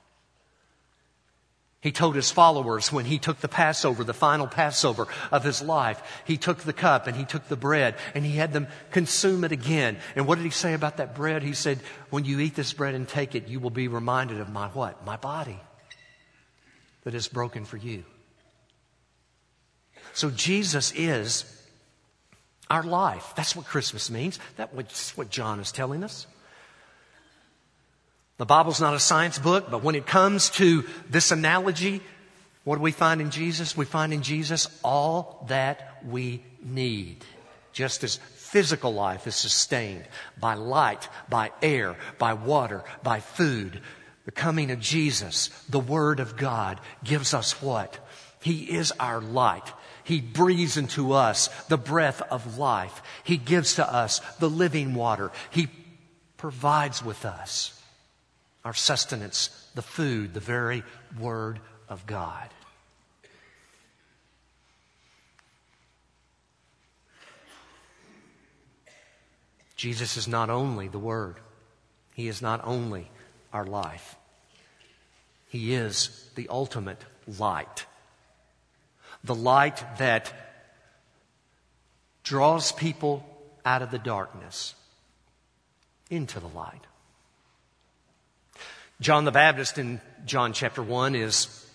He 1.84 1.92
told 1.92 2.16
his 2.16 2.32
followers 2.32 2.94
when 2.94 3.04
he 3.04 3.20
took 3.20 3.42
the 3.42 3.50
Passover, 3.50 4.06
the 4.06 4.14
final 4.14 4.48
Passover 4.48 5.06
of 5.34 5.44
his 5.44 5.62
life, 5.62 6.02
he 6.24 6.38
took 6.38 6.60
the 6.60 6.72
cup 6.72 7.08
and 7.08 7.18
he 7.18 7.26
took 7.26 7.50
the 7.50 7.58
bread 7.58 7.96
and 8.16 8.26
he 8.26 8.38
had 8.38 8.54
them 8.54 8.68
consume 8.92 9.44
it 9.44 9.52
again. 9.52 9.98
And 10.16 10.26
what 10.26 10.38
did 10.38 10.46
he 10.46 10.50
say 10.50 10.74
about 10.76 10.96
that 10.98 11.14
bread? 11.14 11.44
He 11.44 11.52
said, 11.52 11.82
when 12.10 12.24
you 12.24 12.40
eat 12.40 12.56
this 12.56 12.72
bread 12.72 12.96
and 12.96 13.06
take 13.06 13.36
it, 13.36 13.50
you 13.50 13.60
will 13.60 13.70
be 13.70 13.90
reminded 13.90 14.40
of 14.40 14.50
my 14.50 14.70
what? 14.70 15.06
My 15.06 15.18
body 15.18 15.60
that 17.04 17.14
is 17.14 17.28
broken 17.28 17.66
for 17.66 17.76
you. 17.76 18.06
So 20.14 20.30
Jesus 20.30 20.94
is 20.96 21.44
our 22.70 22.84
life. 22.84 23.34
That's 23.36 23.58
what 23.58 23.66
Christmas 23.66 24.10
means. 24.10 24.40
That's 24.56 25.18
what 25.18 25.30
John 25.30 25.60
is 25.60 25.74
telling 25.74 26.02
us. 26.06 26.28
The 28.44 28.48
Bible's 28.48 28.82
not 28.82 28.94
a 28.94 29.00
science 29.00 29.40
book, 29.40 29.72
but 29.72 29.84
when 29.84 29.96
it 29.96 30.06
comes 30.06 30.50
to 30.50 30.84
this 31.10 31.32
analogy, 31.32 32.02
what 32.66 32.76
do 32.76 32.82
we 32.82 32.92
find 32.92 33.22
in 33.22 33.32
Jesus? 33.32 33.78
We 33.78 33.86
find 33.86 34.12
in 34.14 34.22
Jesus 34.22 34.68
all 34.84 35.46
that 35.48 36.04
we 36.06 36.44
need. 36.62 37.24
Just 37.72 38.04
as 38.04 38.18
physical 38.18 38.94
life 38.94 39.28
is 39.28 39.36
sustained 39.36 40.04
by 40.38 40.56
light, 40.56 41.08
by 41.30 41.52
air, 41.62 41.96
by 42.20 42.34
water, 42.34 42.84
by 43.02 43.22
food, 43.22 43.80
the 44.26 44.32
coming 44.32 44.72
of 44.72 44.82
Jesus, 44.82 45.48
the 45.70 45.80
Word 45.80 46.20
of 46.20 46.36
God, 46.36 46.82
gives 47.02 47.34
us 47.34 47.62
what? 47.62 47.98
He 48.42 48.76
is 48.76 48.92
our 49.00 49.22
light. 49.22 49.72
He 50.04 50.20
breathes 50.20 50.76
into 50.76 51.14
us 51.14 51.48
the 51.70 51.78
breath 51.78 52.22
of 52.24 52.58
life. 52.58 53.04
He 53.24 53.38
gives 53.38 53.76
to 53.76 53.90
us 53.90 54.20
the 54.40 54.50
living 54.50 54.96
water. 54.96 55.32
He 55.50 55.70
provides 56.36 57.02
with 57.02 57.24
us 57.24 57.80
our 58.66 58.74
sustenance, 58.74 59.70
the 59.76 59.82
food, 59.82 60.34
the 60.34 60.40
very 60.40 60.84
Word 61.20 61.60
of 61.90 62.06
God. 62.06 62.50
Jesus 69.76 70.16
is 70.16 70.28
not 70.28 70.50
only 70.50 70.88
the 70.88 71.00
Word, 71.00 71.36
He 72.14 72.28
is 72.28 72.42
not 72.42 72.62
only 72.64 73.12
our 73.52 73.66
life, 73.66 74.16
He 75.50 75.74
is 75.74 76.30
the 76.36 76.48
ultimate 76.50 77.04
light. 77.28 77.86
The 79.26 79.36
light 79.36 79.84
that 79.98 80.32
draws 82.24 82.72
people 82.72 83.26
out 83.66 83.82
of 83.82 83.92
the 83.92 84.00
darkness 84.00 84.76
into 86.10 86.40
the 86.40 86.48
light. 86.48 86.86
John 89.04 89.26
the 89.26 89.32
Baptist 89.32 89.78
in 89.78 90.00
John 90.26 90.54
chapter 90.54 90.82
1 90.82 91.14
is 91.16 91.68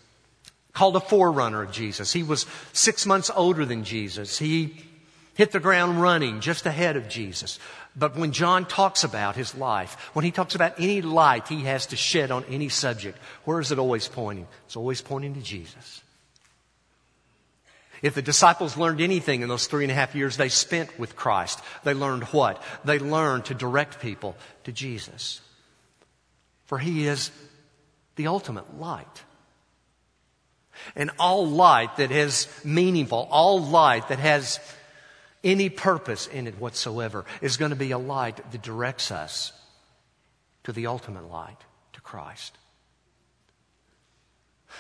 called 0.72 0.96
a 0.96 1.00
forerunner 1.00 1.62
of 1.62 1.70
Jesus. 1.70 2.10
He 2.10 2.22
was 2.22 2.46
six 2.72 3.04
months 3.04 3.30
older 3.34 3.66
than 3.66 3.84
Jesus. 3.84 4.38
He 4.38 4.82
hit 5.34 5.52
the 5.52 5.60
ground 5.60 6.00
running 6.00 6.40
just 6.40 6.64
ahead 6.64 6.96
of 6.96 7.10
Jesus. 7.10 7.58
But 7.94 8.16
when 8.16 8.32
John 8.32 8.64
talks 8.64 9.04
about 9.04 9.36
his 9.36 9.54
life, 9.54 10.10
when 10.14 10.24
he 10.24 10.30
talks 10.30 10.54
about 10.54 10.80
any 10.80 11.02
light 11.02 11.48
he 11.48 11.64
has 11.64 11.84
to 11.88 11.96
shed 11.96 12.30
on 12.30 12.44
any 12.48 12.70
subject, 12.70 13.18
where 13.44 13.60
is 13.60 13.72
it 13.72 13.78
always 13.78 14.08
pointing? 14.08 14.48
It's 14.64 14.76
always 14.76 15.02
pointing 15.02 15.34
to 15.34 15.42
Jesus. 15.42 16.02
If 18.00 18.14
the 18.14 18.22
disciples 18.22 18.78
learned 18.78 19.02
anything 19.02 19.42
in 19.42 19.50
those 19.50 19.66
three 19.66 19.84
and 19.84 19.92
a 19.92 19.94
half 19.94 20.14
years 20.14 20.38
they 20.38 20.48
spent 20.48 20.98
with 20.98 21.14
Christ, 21.14 21.60
they 21.84 21.92
learned 21.92 22.24
what? 22.24 22.62
They 22.86 22.98
learned 22.98 23.46
to 23.46 23.54
direct 23.54 24.00
people 24.00 24.34
to 24.64 24.72
Jesus 24.72 25.42
for 26.68 26.78
he 26.78 27.06
is 27.06 27.32
the 28.16 28.28
ultimate 28.28 28.78
light. 28.78 29.24
And 30.94 31.10
all 31.18 31.48
light 31.48 31.96
that 31.96 32.12
is 32.12 32.46
meaningful, 32.62 33.26
all 33.30 33.60
light 33.60 34.08
that 34.08 34.20
has 34.20 34.60
any 35.42 35.70
purpose 35.70 36.26
in 36.26 36.46
it 36.46 36.60
whatsoever 36.60 37.24
is 37.40 37.56
going 37.56 37.70
to 37.70 37.76
be 37.76 37.90
a 37.90 37.98
light 37.98 38.36
that 38.52 38.62
directs 38.62 39.10
us 39.10 39.52
to 40.64 40.72
the 40.72 40.86
ultimate 40.86 41.28
light, 41.30 41.58
to 41.94 42.00
Christ. 42.00 42.56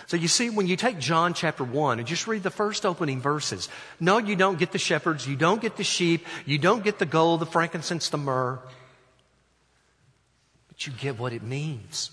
So 0.06 0.16
you 0.16 0.28
see, 0.28 0.50
when 0.50 0.66
you 0.66 0.76
take 0.76 0.98
John 0.98 1.32
chapter 1.32 1.64
1 1.64 1.98
and 1.98 2.06
just 2.06 2.26
read 2.26 2.42
the 2.42 2.50
first 2.50 2.84
opening 2.84 3.20
verses, 3.20 3.68
no, 3.98 4.18
you 4.18 4.36
don't 4.36 4.58
get 4.58 4.72
the 4.72 4.78
shepherds, 4.78 5.26
you 5.26 5.36
don't 5.36 5.62
get 5.62 5.76
the 5.76 5.84
sheep, 5.84 6.26
you 6.44 6.58
don't 6.58 6.84
get 6.84 6.98
the 6.98 7.06
gold, 7.06 7.40
the 7.40 7.46
frankincense, 7.46 8.10
the 8.10 8.18
myrrh 8.18 8.60
but 10.78 10.86
you 10.86 10.92
get 10.92 11.18
what 11.18 11.32
it 11.32 11.42
means. 11.42 12.12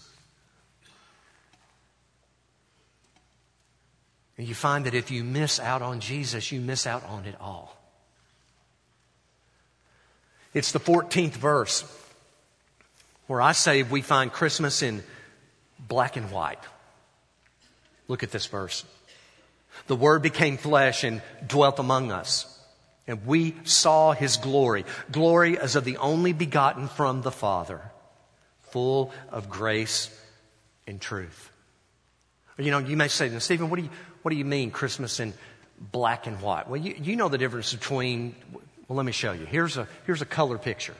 And 4.39 4.47
you 4.47 4.55
find 4.55 4.87
that 4.87 4.95
if 4.95 5.11
you 5.11 5.23
miss 5.23 5.59
out 5.59 5.83
on 5.83 5.99
Jesus, 5.99 6.51
you 6.51 6.59
miss 6.59 6.87
out 6.87 7.05
on 7.05 7.25
it 7.25 7.35
all. 7.39 7.77
It's 10.55 10.71
the 10.71 10.79
14th 10.79 11.33
verse 11.33 11.83
where 13.27 13.39
I 13.39 13.51
say 13.51 13.83
we 13.83 14.01
find 14.01 14.31
Christmas 14.31 14.81
in 14.81 15.03
black 15.77 16.17
and 16.17 16.31
white. 16.31 16.63
Look 18.07 18.23
at 18.23 18.31
this 18.31 18.47
verse. 18.47 18.83
The 19.85 19.95
Word 19.95 20.23
became 20.23 20.57
flesh 20.57 21.03
and 21.03 21.21
dwelt 21.45 21.77
among 21.77 22.11
us. 22.11 22.51
And 23.05 23.27
we 23.27 23.53
saw 23.63 24.13
His 24.13 24.37
glory. 24.37 24.85
Glory 25.11 25.59
as 25.59 25.75
of 25.75 25.83
the 25.83 25.97
only 25.97 26.33
begotten 26.33 26.87
from 26.87 27.21
the 27.21 27.31
Father 27.31 27.91
full 28.75 29.13
of 29.29 29.49
grace 29.49 30.09
and 30.85 30.99
truth. 30.99 31.49
You 32.57 32.71
know, 32.71 32.79
you 32.79 32.97
may 32.97 33.07
say, 33.07 33.39
Stephen, 33.39 33.69
what 33.69 33.77
do 33.77 33.83
you, 33.83 33.89
what 34.21 34.31
do 34.31 34.35
you 34.35 34.43
mean 34.43 34.69
Christmas 34.69 35.21
in 35.21 35.33
black 35.79 36.27
and 36.27 36.41
white. 36.41 36.67
Well, 36.67 36.81
you, 36.81 36.93
you 37.01 37.15
know 37.15 37.29
the 37.29 37.37
difference 37.37 37.73
between, 37.73 38.35
well, 38.89 38.97
let 38.97 39.05
me 39.05 39.13
show 39.13 39.31
you. 39.31 39.45
Here's 39.45 39.77
a, 39.77 39.87
here's 40.05 40.21
a 40.21 40.25
color 40.25 40.57
picture. 40.57 40.95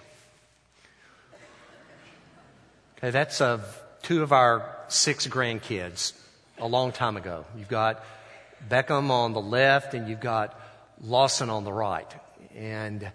Okay, 2.98 3.10
that's 3.10 3.42
of 3.42 3.82
two 4.04 4.24
of 4.24 4.32
our 4.32 4.74
six 4.88 5.28
grandkids 5.28 6.14
a 6.58 6.68
long 6.70 6.94
time 6.94 7.18
ago. 7.18 7.44
You've 7.58 7.68
got 7.68 8.06
Beckham 8.70 9.10
on 9.10 9.34
the 9.34 9.42
left 9.42 9.94
and 9.94 10.08
you've 10.08 10.22
got 10.22 10.58
Lawson 11.02 11.50
on 11.50 11.66
the 11.66 11.74
right. 11.74 12.08
And 12.56 13.12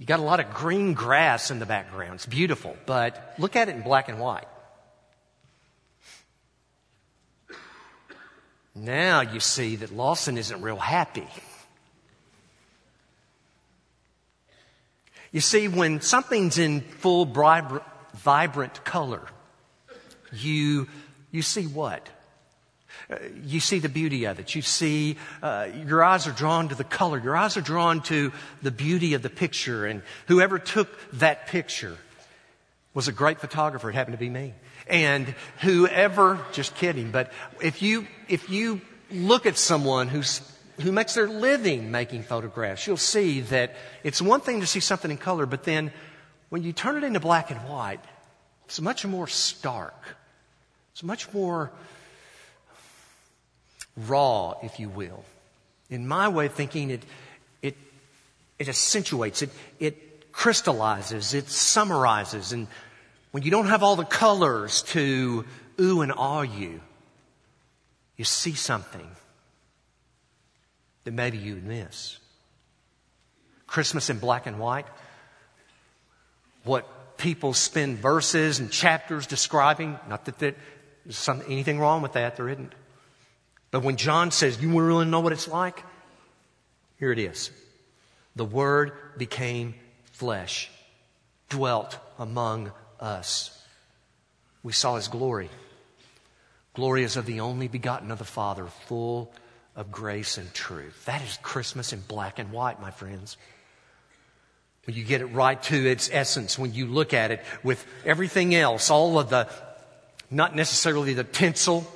you 0.00 0.06
got 0.06 0.18
a 0.18 0.22
lot 0.22 0.40
of 0.40 0.54
green 0.54 0.94
grass 0.94 1.50
in 1.50 1.58
the 1.58 1.66
background. 1.66 2.14
It's 2.14 2.24
beautiful, 2.24 2.74
but 2.86 3.34
look 3.38 3.54
at 3.54 3.68
it 3.68 3.76
in 3.76 3.82
black 3.82 4.08
and 4.08 4.18
white. 4.18 4.46
Now 8.74 9.20
you 9.20 9.40
see 9.40 9.76
that 9.76 9.94
Lawson 9.94 10.38
isn't 10.38 10.62
real 10.62 10.78
happy. 10.78 11.28
You 15.32 15.42
see, 15.42 15.68
when 15.68 16.00
something's 16.00 16.56
in 16.56 16.80
full, 16.80 17.26
vibrant 17.26 18.84
color, 18.84 19.26
you, 20.32 20.88
you 21.30 21.42
see 21.42 21.66
what? 21.66 22.08
You 23.44 23.60
see 23.60 23.80
the 23.80 23.88
beauty 23.88 24.24
of 24.26 24.38
it. 24.38 24.54
You 24.54 24.62
see, 24.62 25.16
uh, 25.42 25.68
your 25.86 26.04
eyes 26.04 26.26
are 26.26 26.32
drawn 26.32 26.68
to 26.68 26.74
the 26.74 26.84
color. 26.84 27.18
Your 27.18 27.36
eyes 27.36 27.56
are 27.56 27.62
drawn 27.62 28.02
to 28.02 28.32
the 28.62 28.70
beauty 28.70 29.14
of 29.14 29.22
the 29.22 29.30
picture. 29.30 29.86
And 29.86 30.02
whoever 30.26 30.58
took 30.58 30.88
that 31.14 31.48
picture 31.48 31.96
was 32.94 33.08
a 33.08 33.12
great 33.12 33.40
photographer. 33.40 33.90
It 33.90 33.94
happened 33.94 34.16
to 34.16 34.20
be 34.20 34.30
me. 34.30 34.54
And 34.86 35.34
whoever, 35.60 36.38
just 36.52 36.74
kidding, 36.74 37.10
but 37.10 37.32
if 37.60 37.82
you, 37.82 38.06
if 38.28 38.50
you 38.50 38.80
look 39.10 39.46
at 39.46 39.56
someone 39.56 40.08
who's, 40.08 40.40
who 40.80 40.90
makes 40.90 41.14
their 41.14 41.28
living 41.28 41.90
making 41.90 42.24
photographs, 42.24 42.86
you'll 42.86 42.96
see 42.96 43.40
that 43.42 43.74
it's 44.02 44.20
one 44.20 44.40
thing 44.40 44.60
to 44.60 44.66
see 44.66 44.80
something 44.80 45.10
in 45.10 45.16
color, 45.16 45.46
but 45.46 45.62
then 45.62 45.92
when 46.48 46.62
you 46.64 46.72
turn 46.72 46.96
it 46.96 47.04
into 47.04 47.20
black 47.20 47.50
and 47.50 47.60
white, 47.68 48.00
it's 48.64 48.80
much 48.80 49.06
more 49.06 49.28
stark. 49.28 50.16
It's 50.92 51.04
much 51.04 51.32
more 51.32 51.70
raw, 54.08 54.54
if 54.62 54.80
you 54.80 54.88
will. 54.88 55.24
In 55.88 56.06
my 56.06 56.28
way 56.28 56.46
of 56.46 56.54
thinking, 56.54 56.90
it, 56.90 57.02
it, 57.62 57.76
it 58.58 58.68
accentuates, 58.68 59.42
it, 59.42 59.50
it 59.78 60.32
crystallizes, 60.32 61.34
it 61.34 61.48
summarizes, 61.48 62.52
and 62.52 62.68
when 63.32 63.42
you 63.42 63.50
don't 63.50 63.66
have 63.66 63.82
all 63.82 63.96
the 63.96 64.04
colors 64.04 64.82
to 64.82 65.44
ooh 65.80 66.00
and 66.00 66.12
awe 66.12 66.42
you, 66.42 66.80
you 68.16 68.24
see 68.24 68.54
something 68.54 69.08
that 71.04 71.12
maybe 71.12 71.38
you 71.38 71.54
would 71.54 71.66
miss. 71.66 72.18
Christmas 73.66 74.10
in 74.10 74.18
black 74.18 74.46
and 74.46 74.58
white, 74.58 74.86
what 76.64 77.16
people 77.16 77.54
spend 77.54 77.98
verses 77.98 78.58
and 78.58 78.70
chapters 78.70 79.26
describing, 79.26 79.98
not 80.08 80.24
that 80.24 80.38
there's 80.38 80.56
some, 81.10 81.42
anything 81.46 81.78
wrong 81.78 82.02
with 82.02 82.14
that, 82.14 82.36
there 82.36 82.48
isn't. 82.48 82.74
But 83.70 83.82
when 83.82 83.96
John 83.96 84.30
says, 84.30 84.60
You 84.60 84.68
want 84.68 84.84
to 84.84 84.88
really 84.88 85.04
know 85.06 85.20
what 85.20 85.32
it's 85.32 85.48
like? 85.48 85.84
Here 86.98 87.12
it 87.12 87.18
is. 87.18 87.50
The 88.36 88.44
Word 88.44 88.92
became 89.16 89.74
flesh, 90.12 90.70
dwelt 91.48 91.98
among 92.18 92.72
us. 92.98 93.56
We 94.62 94.72
saw 94.72 94.96
his 94.96 95.08
glory. 95.08 95.50
Glory 96.74 97.02
is 97.02 97.16
of 97.16 97.26
the 97.26 97.40
only 97.40 97.68
begotten 97.68 98.10
of 98.10 98.18
the 98.18 98.24
Father, 98.24 98.66
full 98.86 99.32
of 99.74 99.90
grace 99.90 100.38
and 100.38 100.52
truth. 100.52 101.04
That 101.06 101.22
is 101.22 101.38
Christmas 101.42 101.92
in 101.92 102.00
black 102.00 102.38
and 102.38 102.52
white, 102.52 102.80
my 102.80 102.90
friends. 102.90 103.36
When 104.84 104.96
you 104.96 105.04
get 105.04 105.20
it 105.20 105.26
right 105.26 105.60
to 105.64 105.90
its 105.90 106.08
essence, 106.12 106.58
when 106.58 106.74
you 106.74 106.86
look 106.86 107.14
at 107.14 107.30
it 107.30 107.44
with 107.62 107.84
everything 108.04 108.54
else, 108.54 108.90
all 108.90 109.18
of 109.18 109.30
the, 109.30 109.48
not 110.30 110.54
necessarily 110.54 111.14
the 111.14 111.24
tinsel, 111.24 111.86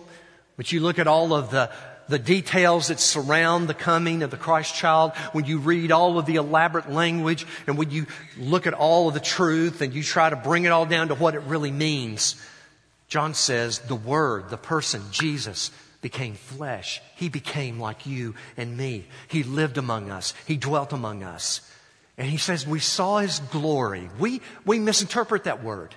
but 0.57 0.73
you 0.73 0.81
look 0.81 0.99
at 0.99 1.07
all 1.07 1.35
of 1.35 1.51
the 1.51 1.71
the 2.09 2.19
details 2.19 2.89
that 2.89 3.01
surround 3.01 3.69
the 3.69 3.75
coming 3.75 4.23
of 4.23 4.31
the 4.31 4.37
Christ 4.37 4.75
child, 4.75 5.13
when 5.33 5.45
you 5.45 5.59
read 5.59 5.93
all 5.93 6.19
of 6.19 6.27
the 6.27 6.37
elaborate 6.37 6.91
language 6.91 7.47
and 7.67 7.79
when 7.79 7.91
you 7.91 8.07
look 8.39 8.67
at 8.67 8.75
all 8.75 9.09
of 9.09 9.15
the 9.15 9.21
truth 9.21 9.81
and 9.81 9.95
you 9.95 10.03
try 10.03 10.29
to 10.29 10.37
bring 10.37 10.65
it 10.65 10.69
all 10.69 10.87
down 10.87 11.09
to 11.09 11.15
what 11.15 11.35
it 11.35 11.41
really 11.41 11.71
means, 11.71 12.37
John 13.09 13.35
says 13.35 13.79
the 13.81 13.95
Word, 13.95 14.51
the 14.51 14.57
person, 14.57 15.03
Jesus, 15.11 15.71
became 16.01 16.35
flesh. 16.35 17.01
He 17.17 17.29
became 17.29 17.81
like 17.81 18.07
you 18.07 18.35
and 18.57 18.77
me. 18.77 19.07
He 19.29 19.43
lived 19.43 19.79
among 19.79 20.11
us. 20.11 20.35
He 20.47 20.57
dwelt 20.57 20.93
among 20.93 21.23
us. 21.23 21.61
And 22.19 22.29
he 22.29 22.37
says 22.37 22.67
we 22.67 22.79
saw 22.79 23.19
his 23.19 23.41
glory. 23.41 24.09
We, 24.19 24.41
we 24.65 24.79
misinterpret 24.79 25.45
that 25.45 25.65
word. 25.65 25.95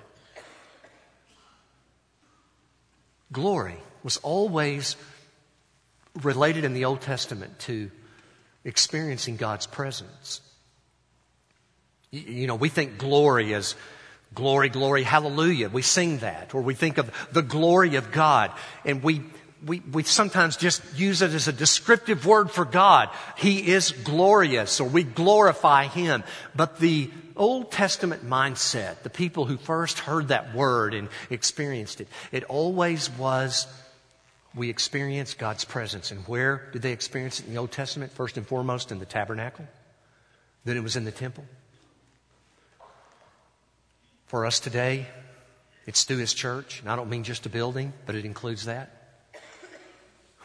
Glory 3.32 3.78
was 4.08 4.15
always 4.24 4.96
related 6.24 6.63
in 6.63 6.72
the 6.72 6.86
Old 6.86 7.02
Testament 7.02 7.60
to 7.60 7.91
experiencing 8.63 9.36
God's 9.36 9.67
presence. 9.67 10.39
You 12.12 12.48
know, 12.48 12.56
we 12.56 12.70
think 12.70 12.98
glory 12.98 13.54
as 13.54 13.76
glory, 14.34 14.70
glory, 14.70 15.04
hallelujah. 15.04 15.67
We 15.67 15.82
sing 15.82 16.20
that. 16.20 16.56
Or 16.56 16.62
we 16.62 16.74
think 16.74 16.98
of 16.98 17.12
the 17.34 17.41
glory 17.41 17.96
of 17.96 18.13
God. 18.13 18.54
And 18.86 19.04
we, 19.04 19.24
we, 19.65 19.82
we 19.91 20.04
sometimes 20.04 20.56
just 20.56 20.82
use 20.98 21.22
it 21.22 21.34
as 21.34 21.50
a 21.50 21.52
descriptive 21.52 22.26
word 22.26 22.50
for 22.50 22.63
God. 22.63 23.10
He 23.36 23.67
is 23.67 23.91
glorious, 23.91 24.80
or 24.80 24.88
we 24.88 25.04
glorify 25.04 25.88
Him. 25.88 26.24
But 26.56 26.80
the 26.80 27.12
Old 27.36 27.74
Testament 27.74 28.26
mindset, 28.26 29.02
the 29.04 29.10
people 29.10 29.43
who 29.43 29.58
first 29.58 30.00
heard 30.00 30.30
that 30.30 30.56
word 30.56 30.93
and 30.93 31.10
experienced 31.30 32.00
it, 32.00 32.08
it 32.32 32.46
always 32.46 33.10
was 33.10 33.67
we 34.58 34.70
experience 34.70 35.36
God's 35.36 35.63
presence. 35.63 36.12
And 36.12 36.28
where 36.28 36.70
did 36.74 36.82
they 36.82 36.91
experience 36.91 37.39
it 37.39 37.46
in 37.46 37.54
the 37.54 37.60
Old 37.60 37.72
Testament? 37.72 38.12
First 38.12 38.38
and 38.38 38.46
foremost 38.46 38.91
in 38.91 39.00
the 39.00 39.06
tabernacle. 39.06 39.67
Then 40.65 40.76
it 40.76 40.84
was 40.84 40.96
in 40.96 41.06
the 41.06 41.12
temple. 41.12 41.46
For 44.26 44.46
us 44.46 44.60
today, 44.60 45.08
it's 45.86 46.04
through 46.04 46.17
His 46.17 46.34
church. 46.34 46.82
And 46.82 46.89
I 46.89 46.96
don't 46.96 47.10
mean 47.10 47.24
just 47.24 47.46
a 47.46 47.50
building, 47.50 47.93
but 48.06 48.15
it 48.15 48.26
includes 48.26 48.65
that. 48.65 48.91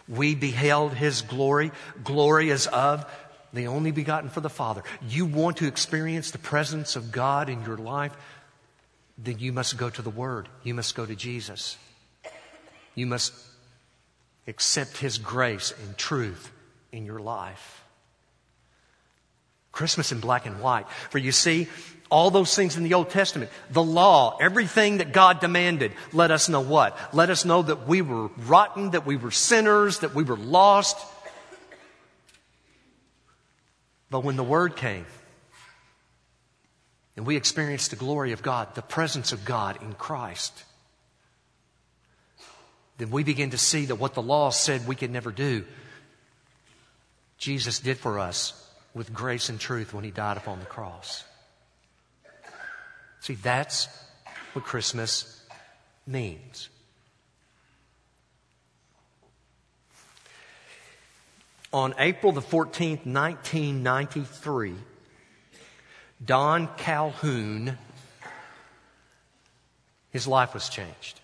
We 0.07 0.35
beheld 0.35 0.93
His 0.93 1.23
glory. 1.23 1.73
Glory 2.05 2.51
is 2.51 2.67
of 2.67 3.11
the 3.53 3.67
only 3.67 3.91
begotten 3.91 4.31
for 4.31 4.41
the 4.41 4.51
Father. 4.51 4.83
You 5.07 5.27
want 5.27 5.59
to 5.59 5.67
experience 5.67 6.31
the 6.31 6.39
presence 6.39 6.97
of 6.97 7.13
God 7.13 7.49
in 7.49 7.65
your 7.65 7.77
life, 7.77 8.13
then 9.19 9.39
you 9.39 9.53
must 9.53 9.77
go 9.77 9.91
to 9.91 10.03
the 10.03 10.11
Word. 10.11 10.49
You 10.63 10.75
must 10.75 10.95
go 10.95 11.05
to 11.05 11.15
Jesus. 11.15 11.77
You 12.95 13.07
must 13.07 13.35
accept 14.47 14.97
His 14.97 15.19
grace 15.19 15.73
and 15.83 15.97
truth 15.97 16.51
in 16.91 17.07
your 17.07 17.21
life. 17.21 17.85
Christmas 19.73 20.13
in 20.13 20.21
black 20.21 20.47
and 20.47 20.61
white. 20.61 20.89
For 21.11 21.19
you 21.19 21.33
see, 21.33 21.69
all 22.11 22.31
those 22.31 22.55
things 22.55 22.77
in 22.77 22.85
the 22.85 22.93
Old 22.93 23.09
Testament, 23.09 23.51
the 23.71 23.83
law, 23.83 24.37
everything 24.39 24.99
that 24.99 25.13
God 25.15 25.41
demanded, 25.41 25.93
let 26.13 26.31
us 26.31 26.51
know 26.51 26.61
what? 26.61 26.99
Let 27.15 27.31
us 27.31 27.47
know 27.47 27.63
that 27.63 27.89
we 27.89 28.03
were 28.03 28.29
rotten, 28.47 28.91
that 28.91 29.07
we 29.07 29.17
were 29.17 29.31
sinners, 29.31 30.01
that 30.01 30.15
we 30.15 30.23
were 30.23 30.37
lost. 30.37 30.99
But 34.11 34.25
when 34.25 34.37
the 34.37 34.45
Word 34.45 34.77
came, 34.77 35.07
and 37.17 37.27
we 37.27 37.37
experienced 37.37 37.91
the 37.91 37.97
glory 37.97 38.33
of 38.33 38.43
God, 38.43 38.75
the 38.75 38.83
presence 38.83 39.33
of 39.33 39.47
God 39.47 39.83
in 39.83 39.95
Christ, 39.95 40.65
then 42.99 43.11
we 43.11 43.25
begin 43.25 43.51
to 43.51 43.59
see 43.59 43.87
that 43.87 43.97
what 43.97 44.15
the 44.15 44.23
law 44.23 44.51
said 44.51 44.87
we 44.87 44.97
could 44.97 45.11
never 45.11 45.33
do, 45.33 45.65
Jesus 47.39 47.81
did 47.81 47.99
for 47.99 48.19
us 48.19 48.55
with 48.95 49.13
grace 49.13 49.49
and 49.49 49.59
truth 49.59 49.93
when 49.93 50.05
he 50.05 50.11
died 50.11 50.37
upon 50.37 50.61
the 50.61 50.67
cross. 50.67 51.25
See, 53.21 53.35
that's 53.35 53.89
what 54.53 54.65
Christmas 54.65 55.43
means. 56.07 56.69
On 61.73 61.95
April 61.99 62.33
the 62.33 62.43
14th, 62.43 63.07
1993, 63.07 64.75
Don 66.23 66.69
Calhoun, 66.77 67.79
his 70.11 70.27
life 70.27 70.53
was 70.53 70.69
changed. 70.69 71.22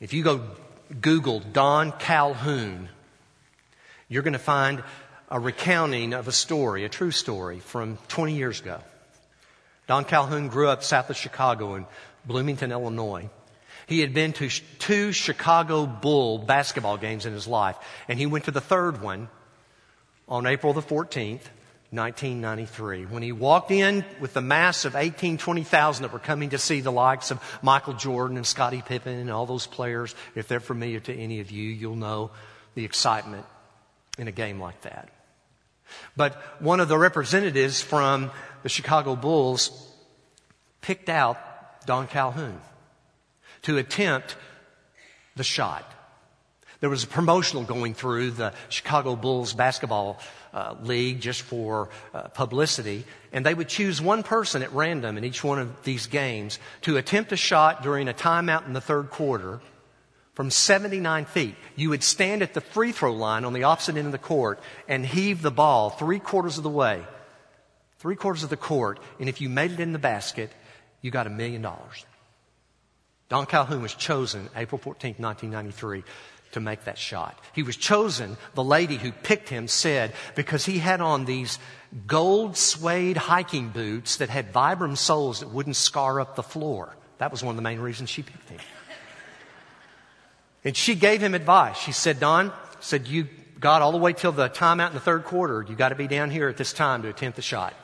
If 0.00 0.14
you 0.14 0.22
go 0.22 0.40
Google 0.98 1.40
Don 1.40 1.92
Calhoun, 1.92 2.88
you're 4.08 4.22
going 4.22 4.32
to 4.32 4.38
find 4.38 4.82
a 5.28 5.38
recounting 5.38 6.14
of 6.14 6.26
a 6.26 6.32
story, 6.32 6.84
a 6.84 6.88
true 6.88 7.10
story 7.10 7.60
from 7.60 7.98
20 8.08 8.34
years 8.34 8.60
ago. 8.60 8.80
Don 9.86 10.06
Calhoun 10.06 10.48
grew 10.48 10.68
up 10.68 10.82
south 10.82 11.10
of 11.10 11.18
Chicago 11.18 11.74
in 11.74 11.84
Bloomington, 12.24 12.72
Illinois. 12.72 13.28
He 13.86 14.00
had 14.00 14.14
been 14.14 14.32
to 14.34 14.48
two 14.78 15.12
Chicago 15.12 15.84
Bull 15.84 16.38
basketball 16.38 16.96
games 16.96 17.26
in 17.26 17.34
his 17.34 17.46
life, 17.46 17.76
and 18.08 18.18
he 18.18 18.24
went 18.24 18.46
to 18.46 18.52
the 18.52 18.60
third 18.62 19.02
one 19.02 19.28
on 20.26 20.46
April 20.46 20.72
the 20.72 20.80
14th, 20.80 21.42
1993, 21.90 23.06
when 23.06 23.22
he 23.22 23.32
walked 23.32 23.72
in 23.72 24.04
with 24.20 24.32
the 24.32 24.40
mass 24.40 24.84
of 24.84 24.94
18, 24.94 25.38
20,000 25.38 26.02
that 26.02 26.12
were 26.12 26.20
coming 26.20 26.50
to 26.50 26.58
see 26.58 26.80
the 26.80 26.92
likes 26.92 27.32
of 27.32 27.42
Michael 27.62 27.94
Jordan 27.94 28.36
and 28.36 28.46
Scottie 28.46 28.82
Pippen 28.82 29.18
and 29.18 29.30
all 29.30 29.44
those 29.44 29.66
players. 29.66 30.14
If 30.36 30.46
they're 30.46 30.60
familiar 30.60 31.00
to 31.00 31.14
any 31.14 31.40
of 31.40 31.50
you, 31.50 31.68
you'll 31.68 31.96
know 31.96 32.30
the 32.76 32.84
excitement 32.84 33.44
in 34.18 34.28
a 34.28 34.32
game 34.32 34.60
like 34.60 34.80
that. 34.82 35.08
But 36.16 36.34
one 36.60 36.78
of 36.78 36.88
the 36.88 36.96
representatives 36.96 37.80
from 37.80 38.30
the 38.62 38.68
Chicago 38.68 39.16
Bulls 39.16 39.70
picked 40.82 41.08
out 41.08 41.38
Don 41.86 42.06
Calhoun 42.06 42.60
to 43.62 43.78
attempt 43.78 44.36
the 45.34 45.42
shot. 45.42 45.90
There 46.80 46.90
was 46.90 47.04
a 47.04 47.08
promotional 47.08 47.64
going 47.64 47.94
through 47.94 48.30
the 48.32 48.52
Chicago 48.68 49.16
Bulls 49.16 49.52
basketball 49.52 50.20
uh, 50.52 50.74
league 50.82 51.20
just 51.20 51.42
for 51.42 51.88
uh, 52.12 52.22
publicity, 52.28 53.04
and 53.32 53.44
they 53.44 53.54
would 53.54 53.68
choose 53.68 54.00
one 54.00 54.22
person 54.22 54.62
at 54.62 54.72
random 54.72 55.16
in 55.16 55.24
each 55.24 55.44
one 55.44 55.58
of 55.58 55.82
these 55.84 56.06
games 56.06 56.58
to 56.82 56.96
attempt 56.96 57.32
a 57.32 57.36
shot 57.36 57.82
during 57.82 58.08
a 58.08 58.12
timeout 58.12 58.66
in 58.66 58.72
the 58.72 58.80
third 58.80 59.10
quarter 59.10 59.60
from 60.34 60.50
79 60.50 61.24
feet. 61.26 61.54
You 61.76 61.90
would 61.90 62.02
stand 62.02 62.42
at 62.42 62.54
the 62.54 62.60
free 62.60 62.92
throw 62.92 63.12
line 63.12 63.44
on 63.44 63.52
the 63.52 63.64
opposite 63.64 63.96
end 63.96 64.06
of 64.06 64.12
the 64.12 64.18
court 64.18 64.60
and 64.88 65.04
heave 65.04 65.42
the 65.42 65.50
ball 65.50 65.90
three 65.90 66.18
quarters 66.18 66.56
of 66.56 66.64
the 66.64 66.70
way, 66.70 67.02
three 67.98 68.16
quarters 68.16 68.42
of 68.42 68.50
the 68.50 68.56
court, 68.56 69.00
and 69.18 69.28
if 69.28 69.40
you 69.40 69.48
made 69.48 69.70
it 69.72 69.80
in 69.80 69.92
the 69.92 69.98
basket, 69.98 70.50
you 71.02 71.10
got 71.10 71.26
a 71.26 71.30
million 71.30 71.62
dollars. 71.62 72.06
Don 73.28 73.46
Calhoun 73.46 73.80
was 73.80 73.94
chosen 73.94 74.48
April 74.56 74.78
14, 74.78 75.14
1993 75.18 76.02
to 76.52 76.60
make 76.60 76.84
that 76.84 76.98
shot. 76.98 77.38
He 77.54 77.62
was 77.62 77.76
chosen, 77.76 78.36
the 78.54 78.64
lady 78.64 78.96
who 78.96 79.12
picked 79.12 79.48
him 79.48 79.68
said, 79.68 80.12
because 80.34 80.64
he 80.64 80.78
had 80.78 81.00
on 81.00 81.24
these 81.24 81.58
gold 82.06 82.56
suede 82.56 83.16
hiking 83.16 83.68
boots 83.68 84.16
that 84.16 84.28
had 84.28 84.52
Vibram 84.52 84.96
soles 84.96 85.40
that 85.40 85.50
wouldn't 85.50 85.76
scar 85.76 86.20
up 86.20 86.36
the 86.36 86.42
floor. 86.42 86.96
That 87.18 87.30
was 87.30 87.42
one 87.42 87.52
of 87.52 87.56
the 87.56 87.62
main 87.62 87.80
reasons 87.80 88.10
she 88.10 88.22
picked 88.22 88.48
him. 88.48 88.60
And 90.64 90.76
she 90.76 90.94
gave 90.94 91.22
him 91.22 91.34
advice. 91.34 91.78
She 91.78 91.92
said, 91.92 92.20
Don, 92.20 92.52
said, 92.80 93.08
you 93.08 93.28
got 93.58 93.82
all 93.82 93.92
the 93.92 93.98
way 93.98 94.12
till 94.12 94.32
the 94.32 94.48
timeout 94.48 94.88
in 94.88 94.94
the 94.94 95.00
third 95.00 95.24
quarter. 95.24 95.64
You 95.68 95.74
got 95.74 95.90
to 95.90 95.94
be 95.94 96.06
down 96.06 96.30
here 96.30 96.48
at 96.48 96.56
this 96.56 96.72
time 96.72 97.02
to 97.02 97.08
attempt 97.08 97.36
the 97.36 97.42
shot. 97.42 97.74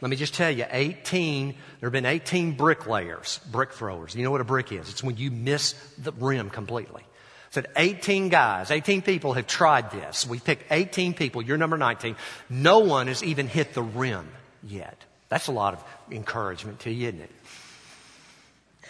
Let 0.00 0.10
me 0.10 0.16
just 0.16 0.34
tell 0.34 0.50
you, 0.50 0.64
18, 0.70 1.54
there 1.80 1.88
have 1.88 1.92
been 1.92 2.06
18 2.06 2.56
bricklayers, 2.56 3.40
brick 3.50 3.72
throwers. 3.72 4.14
You 4.14 4.22
know 4.22 4.30
what 4.30 4.40
a 4.40 4.44
brick 4.44 4.70
is? 4.70 4.88
It's 4.88 5.02
when 5.02 5.16
you 5.16 5.32
miss 5.32 5.72
the 5.98 6.12
rim 6.12 6.50
completely. 6.50 7.02
Said 7.50 7.66
18 7.76 8.28
guys, 8.28 8.70
18 8.70 9.02
people 9.02 9.32
have 9.32 9.46
tried 9.46 9.90
this. 9.90 10.26
We 10.26 10.38
picked 10.38 10.70
18 10.70 11.14
people. 11.14 11.40
You're 11.40 11.56
number 11.56 11.78
19. 11.78 12.16
No 12.50 12.80
one 12.80 13.06
has 13.06 13.24
even 13.24 13.48
hit 13.48 13.72
the 13.72 13.82
rim 13.82 14.28
yet. 14.62 15.04
That's 15.28 15.46
a 15.46 15.52
lot 15.52 15.74
of 15.74 15.84
encouragement 16.10 16.80
to 16.80 16.90
you, 16.90 17.08
isn't 17.08 17.20
it? 17.20 17.30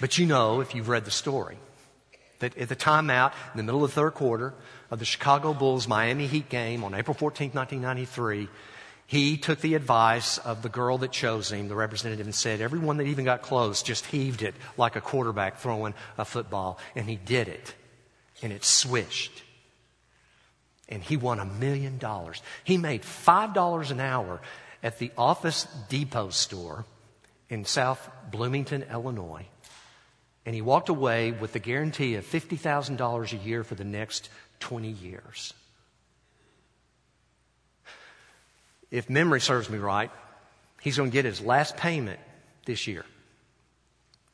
But 0.00 0.18
you 0.18 0.26
know, 0.26 0.60
if 0.60 0.74
you've 0.74 0.88
read 0.88 1.04
the 1.04 1.10
story, 1.10 1.58
that 2.40 2.56
at 2.56 2.68
the 2.68 2.76
timeout 2.76 3.32
in 3.52 3.56
the 3.56 3.62
middle 3.62 3.84
of 3.84 3.90
the 3.90 3.94
third 3.94 4.14
quarter 4.14 4.54
of 4.90 4.98
the 4.98 5.04
Chicago 5.04 5.52
Bulls 5.52 5.88
Miami 5.88 6.26
Heat 6.26 6.48
game 6.48 6.84
on 6.84 6.94
April 6.94 7.14
14, 7.14 7.50
1993, 7.50 8.48
he 9.06 9.36
took 9.38 9.60
the 9.60 9.74
advice 9.74 10.38
of 10.38 10.62
the 10.62 10.68
girl 10.68 10.98
that 10.98 11.12
chose 11.12 11.50
him, 11.50 11.68
the 11.68 11.74
representative, 11.74 12.26
and 12.26 12.34
said, 12.34 12.60
Everyone 12.60 12.98
that 12.98 13.06
even 13.06 13.24
got 13.24 13.42
close 13.42 13.82
just 13.82 14.04
heaved 14.06 14.42
it 14.42 14.54
like 14.76 14.96
a 14.96 15.00
quarterback 15.00 15.58
throwing 15.58 15.94
a 16.18 16.24
football. 16.24 16.78
And 16.94 17.08
he 17.08 17.16
did 17.16 17.48
it 17.48 17.74
and 18.42 18.52
it 18.52 18.64
swished. 18.64 19.42
And 20.88 21.02
he 21.02 21.16
won 21.16 21.38
a 21.38 21.44
million 21.44 21.98
dollars. 21.98 22.42
He 22.64 22.76
made 22.78 23.02
$5 23.02 23.90
an 23.90 24.00
hour 24.00 24.40
at 24.82 24.98
the 24.98 25.10
Office 25.18 25.66
Depot 25.88 26.30
store 26.30 26.84
in 27.48 27.64
South 27.64 28.08
Bloomington, 28.30 28.84
Illinois. 28.90 29.46
And 30.46 30.54
he 30.54 30.62
walked 30.62 30.88
away 30.88 31.32
with 31.32 31.52
the 31.52 31.58
guarantee 31.58 32.14
of 32.14 32.24
$50,000 32.24 33.32
a 33.32 33.36
year 33.36 33.64
for 33.64 33.74
the 33.74 33.84
next 33.84 34.30
20 34.60 34.88
years. 34.88 35.52
If 38.90 39.10
memory 39.10 39.40
serves 39.40 39.68
me 39.68 39.76
right, 39.76 40.10
he's 40.80 40.96
going 40.96 41.10
to 41.10 41.14
get 41.14 41.26
his 41.26 41.42
last 41.42 41.76
payment 41.76 42.18
this 42.64 42.86
year. 42.86 43.04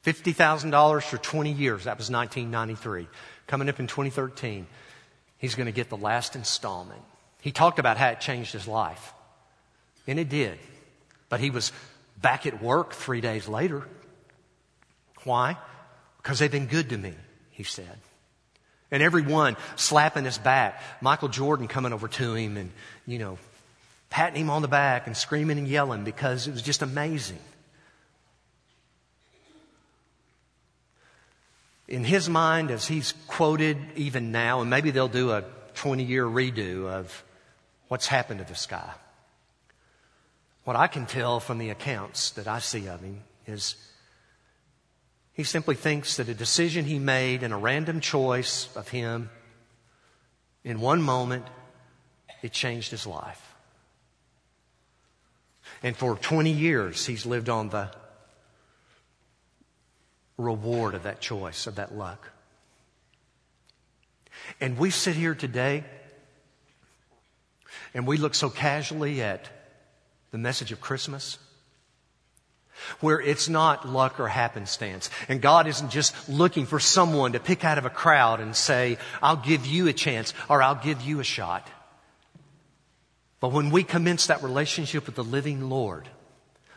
$50,000 0.05 1.03
for 1.03 1.19
20 1.19 1.51
years. 1.51 1.85
That 1.85 1.99
was 1.99 2.11
1993 2.11 3.09
coming 3.47 3.69
up 3.69 3.81
in 3.81 3.87
2013, 3.87 4.67
he's 5.39 5.55
going 5.55 5.67
to 5.67 5.73
get 5.73 5.89
the 5.89 5.97
last 5.97 6.37
installment. 6.37 7.03
He 7.41 7.53
talked 7.53 7.79
about 7.79 7.97
how 7.97 8.09
it 8.09 8.21
changed 8.21 8.53
his 8.53 8.67
life. 8.67 9.13
And 10.07 10.19
it 10.19 10.29
did. 10.29 10.59
But 11.29 11.41
he 11.41 11.51
was 11.51 11.73
back 12.21 12.47
at 12.47 12.63
work 12.63 12.93
three 12.93 13.21
days 13.21 13.49
later. 13.49 13.87
Why? 15.25 15.57
Because 16.23 16.39
they've 16.39 16.51
been 16.51 16.67
good 16.67 16.91
to 16.91 16.99
me, 16.99 17.15
he 17.51 17.63
said. 17.63 17.99
And 18.91 19.03
everyone 19.03 19.57
slapping 19.77 20.25
his 20.25 20.39
back. 20.39 20.81
Michael 21.01 21.29
Jordan 21.29 21.69
coming 21.69 21.93
over 21.93 22.09
to 22.09 22.35
him 22.35 22.57
and, 22.57 22.71
you 23.07 23.19
know, 23.19 23.39
patting 24.11 24.43
him 24.43 24.51
on 24.51 24.63
the 24.63 24.69
back 24.69 25.07
and 25.07 25.17
screaming 25.17 25.59
and 25.59 25.67
yelling 25.67 26.05
because 26.05 26.47
it 26.47 26.53
was 26.53 26.63
just 26.63 26.83
amazing. 26.83 27.41
In 31.95 32.03
his 32.03 32.29
mind, 32.29 32.73
as 32.73 32.89
he's 32.89 33.15
quoted 33.29 33.79
even 33.95 34.33
now, 34.33 34.61
and 34.61 34.69
maybe 34.69 34.91
they'll 34.91 35.07
do 35.07 35.31
a 35.31 35.45
20 35.75 36.03
year 36.03 36.25
redo 36.25 36.89
of 36.89 37.23
what's 37.87 38.09
happened 38.09 38.41
to 38.41 38.45
this 38.45 38.67
guy. 38.67 38.91
What 40.65 40.75
I 40.75 40.89
can 40.89 41.07
tell 41.07 41.39
from 41.39 41.59
the 41.59 41.71
accounts 41.71 42.31
that 42.33 42.49
I 42.49 42.59
see 42.59 42.89
of 42.89 43.01
him 43.01 43.21
is 43.47 43.77
he 45.35 45.45
simply 45.45 45.77
thinks 45.77 46.17
that 46.17 46.29
a 46.29 46.35
decision 46.35 46.85
he 46.85 46.99
made 46.99 47.45
and 47.45 47.55
a 47.55 47.57
random 47.57 48.01
choice 48.01 48.69
of 48.75 48.89
him 48.89 49.31
in 50.65 50.81
one 50.81 51.01
moment, 51.01 51.47
it 52.43 52.51
changed 52.51 52.91
his 52.91 53.07
life. 53.07 53.55
And 55.81 55.97
for 55.97 56.17
20 56.17 56.51
years, 56.51 57.07
he's 57.07 57.25
lived 57.25 57.49
on 57.49 57.69
the 57.69 57.91
reward 60.37 60.95
of 60.95 61.05
that 61.05 61.21
choice, 61.21 61.67
of 61.67 61.77
that 61.77 61.95
luck. 61.95 62.31
And 64.61 64.79
we 64.79 64.91
sit 64.91 65.15
here 65.17 65.35
today 65.35 65.85
and 67.93 68.07
we 68.07 68.17
look 68.17 68.35
so 68.35 68.51
casually 68.51 69.23
at 69.23 69.49
the 70.31 70.39
message 70.39 70.73
of 70.73 70.81
Christmas 70.81 71.39
where 73.01 73.21
it's 73.21 73.49
not 73.49 73.89
luck 73.89 74.19
or 74.19 74.29
happenstance. 74.29 75.09
And 75.29 75.41
God 75.41 75.67
isn't 75.67 75.91
just 75.91 76.29
looking 76.29 76.67
for 76.67 76.81
someone 76.81 77.33
to 77.33 77.41
pick 77.41 77.65
out 77.65 77.79
of 77.79 77.87
a 77.87 77.91
crowd 77.91 78.41
and 78.41 78.55
say, 78.55 78.99
I'll 79.23 79.37
give 79.37 79.65
you 79.65 79.87
a 79.87 79.93
chance 79.93 80.35
or 80.49 80.63
I'll 80.63 80.75
give 80.75 81.01
you 81.03 81.21
a 81.21 81.25
shot. 81.25 81.69
But 83.41 83.53
when 83.53 83.71
we 83.71 83.85
commence 83.85 84.27
that 84.27 84.43
relationship 84.43 85.07
with 85.07 85.15
the 85.15 85.25
living 85.25 85.69
Lord, 85.69 86.09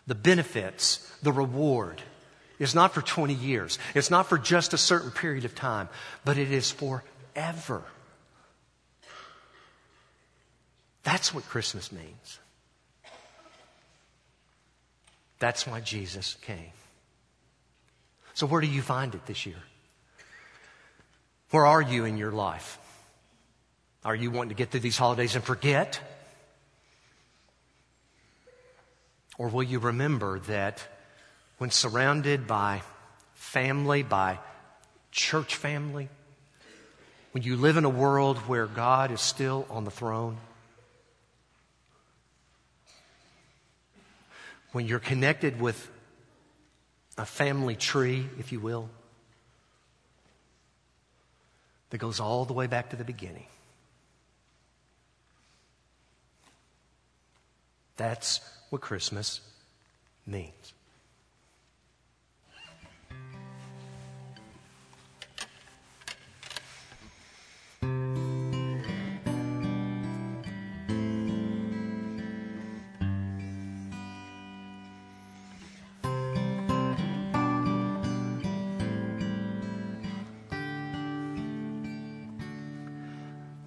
the 0.06 0.16
benefits, 0.16 0.98
the 1.24 1.32
reward, 1.32 2.02
is 2.60 2.74
not 2.74 2.94
for 2.94 3.02
20 3.02 3.34
years. 3.34 3.80
It's 3.94 4.10
not 4.10 4.28
for 4.28 4.38
just 4.38 4.74
a 4.74 4.78
certain 4.78 5.12
period 5.12 5.46
of 5.46 5.56
time, 5.56 5.90
but 6.26 6.38
it 6.38 6.52
is 6.52 6.72
forever. 6.72 7.84
That's 11.04 11.34
what 11.34 11.46
Christmas 11.46 11.92
means. 11.92 12.40
That's 15.40 15.68
why 15.68 15.80
Jesus 15.82 16.36
came. 16.42 16.72
So, 18.34 18.48
where 18.48 18.62
do 18.62 18.68
you 18.68 18.82
find 18.82 19.16
it 19.16 19.26
this 19.26 19.46
year? 19.46 19.62
Where 21.52 21.66
are 21.66 21.82
you 21.82 22.06
in 22.06 22.18
your 22.18 22.32
life? 22.32 22.78
Are 24.04 24.16
you 24.16 24.32
wanting 24.32 24.50
to 24.50 24.56
get 24.56 24.72
through 24.72 24.82
these 24.82 24.98
holidays 24.98 25.36
and 25.36 25.44
forget? 25.44 26.00
Or 29.38 29.48
will 29.50 29.64
you 29.64 29.80
remember 29.80 30.40
that 30.42 30.82
when 31.58 31.72
surrounded 31.72 32.48
by 32.48 32.82
family, 33.34 34.04
by 34.04 34.40
church 35.12 35.56
family, 35.56 36.10
when 37.32 37.44
you 37.44 37.56
live 37.56 37.78
in 37.78 37.86
a 37.86 37.90
world 37.90 38.38
where 38.40 38.68
God 38.68 39.12
is 39.12 39.22
still 39.22 39.66
on 39.70 39.84
the 39.84 39.92
throne, 39.92 40.38
when 44.72 44.86
you're 44.86 45.00
connected 45.00 45.60
with 45.60 45.90
a 47.18 47.26
family 47.26 47.76
tree, 47.76 48.26
if 48.40 48.52
you 48.52 48.60
will, 48.60 48.90
that 51.90 51.98
goes 51.98 52.20
all 52.20 52.46
the 52.46 52.54
way 52.54 52.68
back 52.68 52.90
to 52.92 52.96
the 52.96 53.04
beginning. 53.04 53.48
That's 57.96 58.42
what 58.70 58.82
Christmas 58.82 59.42
means. 60.28 60.74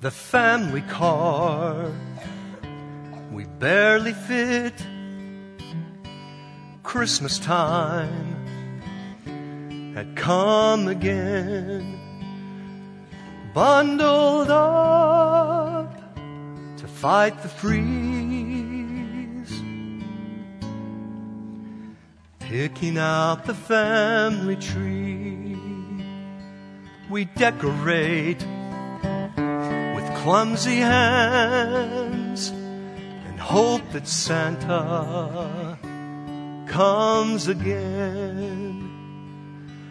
The 0.01 0.11
family 0.11 0.81
car. 0.83 1.93
We 3.31 3.45
barely 3.45 4.15
fit 4.15 4.75
Christmas 6.83 7.39
time 7.39 8.37
had 9.95 10.17
come 10.17 10.89
again, 10.89 12.01
bundled 13.53 14.51
up 14.51 15.95
to 16.79 16.89
fight 16.89 17.43
the 17.43 17.49
freeze, 17.49 17.83
picking 22.39 22.97
out 22.97 23.45
the 23.45 23.55
family 23.55 24.57
tree. 24.57 25.59
We 27.11 27.27
decorate 27.27 28.43
clumsy 30.31 30.77
hands 30.77 32.51
and 32.51 33.41
hope 33.41 33.83
that 33.91 34.07
Santa 34.07 35.77
comes 36.69 37.49
again. 37.49 38.89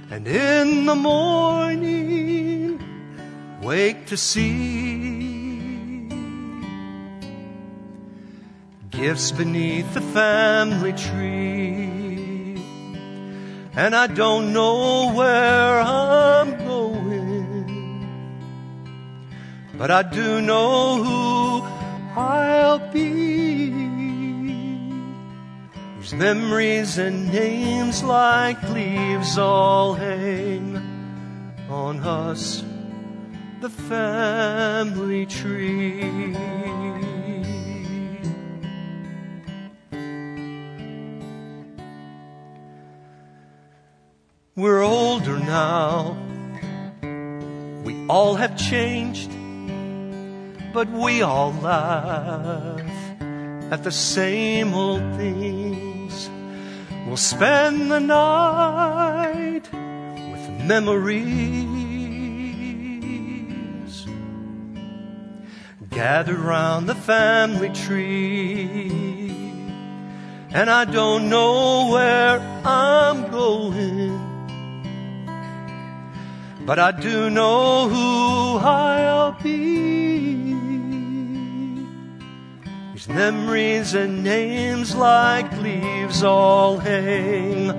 And 0.10 0.26
in 0.26 0.86
the 0.86 0.96
morning, 0.96 2.80
wake 3.62 4.06
to 4.06 4.16
see 4.16 6.08
gifts 8.92 9.34
beneath 9.34 9.94
the 9.94 10.06
family 10.20 10.94
tree. 10.94 12.64
And 13.76 13.94
I 13.94 14.08
don't 14.08 14.54
know 14.54 15.12
where 15.12 15.82
I'm 15.82 16.52
going, 16.60 16.69
but 19.80 19.90
I 19.90 20.04
do 20.04 20.42
know 20.42 21.02
who 21.02 22.20
I'll 22.20 22.92
be 22.92 23.72
whose 25.96 26.14
memories 26.14 26.98
and 26.98 27.32
names 27.32 28.04
like 28.04 28.62
leaves 28.72 29.38
all 29.38 29.94
hang 29.94 30.76
on 31.70 32.02
us, 32.02 32.62
the 33.62 33.70
family 33.70 35.26
tree. 35.26 36.36
We're 44.58 44.82
older 44.82 45.40
now. 45.40 46.18
We 47.86 48.06
all 48.10 48.36
have 48.36 48.58
changed, 48.58 49.32
but 50.74 50.90
we 50.90 51.22
all 51.22 51.52
laugh 51.54 52.82
at 53.72 53.84
the 53.84 53.92
same 53.92 54.74
old 54.74 55.02
things. 55.16 56.30
We'll 57.08 57.18
spend 57.18 57.92
the 57.92 58.00
night 58.00 59.64
with 59.72 60.50
memories. 60.66 61.20
Gather 65.90 66.36
round 66.36 66.88
the 66.88 66.96
family 66.96 67.70
tree. 67.70 68.92
And 70.52 70.70
I 70.70 70.86
don't 70.86 71.30
know 71.30 71.90
where 71.92 72.40
I'm 72.66 73.30
going. 73.32 74.26
But 76.66 76.78
I 76.80 76.92
do 76.92 77.30
know 77.30 77.90
who 77.90 78.58
I'll 78.60 79.32
be 79.42 80.49
memories 83.10 83.96
and 83.96 84.24
names 84.24 84.96
like 84.96 85.52
leaves 85.58 86.24
all 86.24 86.78
hang 86.78 87.72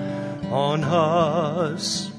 on 0.50 0.82
us. 0.84 2.10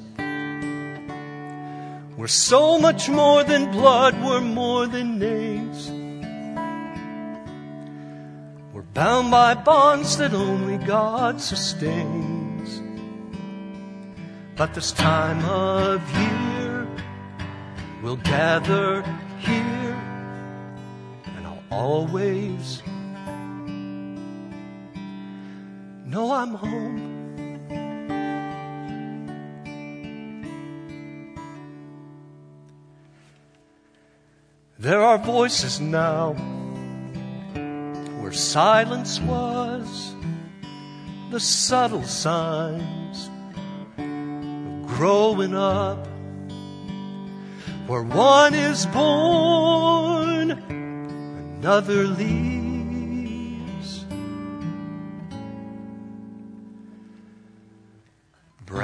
We're 2.18 2.28
so 2.28 2.80
much 2.80 3.10
more 3.10 3.44
than 3.44 3.72
blood, 3.72 4.14
we're 4.24 4.42
more 4.42 4.88
than 4.88 5.20
names. 5.20 5.90
We're 8.74 8.82
bound 8.94 9.32
by 9.32 9.56
bonds 9.56 10.18
that 10.18 10.34
only 10.34 10.78
God 10.78 11.42
sustains. 11.42 12.82
But 14.56 14.74
this 14.74 14.92
time 14.92 15.44
of 15.46 16.02
year, 16.16 16.88
we'll 18.02 18.18
gather 18.18 19.02
here, 19.40 19.98
and 21.36 21.48
I'll 21.48 21.64
always 21.72 22.84
know 26.12 26.34
I'm 26.34 26.54
home. 26.56 27.08
There 34.78 35.02
are 35.02 35.18
voices 35.18 35.80
now 35.80 36.34
where 38.20 38.34
silence 38.34 39.22
was, 39.22 40.14
the 41.30 41.40
subtle 41.40 42.04
signs 42.04 43.30
of 43.98 44.88
growing 44.88 45.56
up, 45.56 46.06
where 47.88 48.04
one 48.04 48.54
is 48.54 48.86
born, 48.88 50.52
another 50.52 52.04
leaves. 52.04 52.61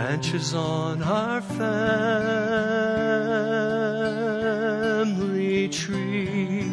Branches 0.08 0.54
on 0.54 1.04
our 1.04 1.42
family 1.42 1.68
tree. 5.68 6.64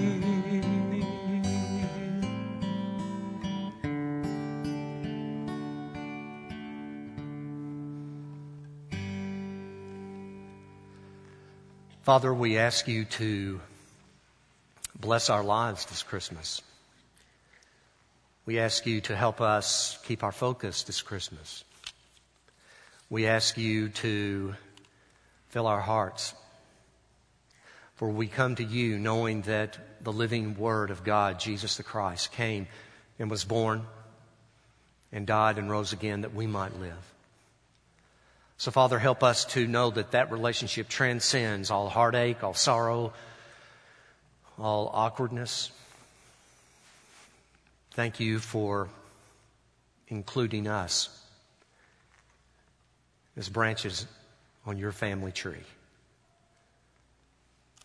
Father, 12.04 12.32
we 12.32 12.56
ask 12.56 12.86
you 12.86 13.04
to 13.04 13.60
bless 15.00 15.28
our 15.28 15.42
lives 15.42 15.86
this 15.86 16.04
Christmas. 16.04 16.62
We 18.46 18.60
ask 18.60 18.86
you 18.86 19.00
to 19.00 19.16
help 19.16 19.40
us 19.40 19.98
keep 20.04 20.22
our 20.22 20.30
focus 20.30 20.84
this 20.84 21.02
Christmas. 21.02 21.64
We 23.10 23.26
ask 23.26 23.58
you 23.58 23.90
to 23.90 24.54
fill 25.48 25.66
our 25.66 25.80
hearts. 25.80 26.34
For 27.96 28.10
we 28.10 28.26
come 28.26 28.56
to 28.56 28.64
you 28.64 28.98
knowing 28.98 29.42
that 29.42 29.78
the 30.02 30.12
living 30.12 30.56
Word 30.56 30.90
of 30.90 31.04
God, 31.04 31.38
Jesus 31.38 31.76
the 31.76 31.82
Christ, 31.82 32.32
came 32.32 32.66
and 33.18 33.30
was 33.30 33.44
born 33.44 33.86
and 35.12 35.26
died 35.26 35.58
and 35.58 35.70
rose 35.70 35.92
again 35.92 36.22
that 36.22 36.34
we 36.34 36.46
might 36.46 36.78
live. 36.80 37.14
So, 38.56 38.70
Father, 38.70 38.98
help 38.98 39.22
us 39.22 39.44
to 39.46 39.66
know 39.66 39.90
that 39.90 40.12
that 40.12 40.32
relationship 40.32 40.88
transcends 40.88 41.70
all 41.70 41.88
heartache, 41.88 42.42
all 42.42 42.54
sorrow, 42.54 43.12
all 44.58 44.90
awkwardness. 44.92 45.70
Thank 47.92 48.18
you 48.18 48.38
for 48.38 48.88
including 50.08 50.66
us 50.66 51.23
as 53.36 53.48
branches 53.48 54.06
on 54.66 54.78
your 54.78 54.92
family 54.92 55.32
tree. 55.32 55.64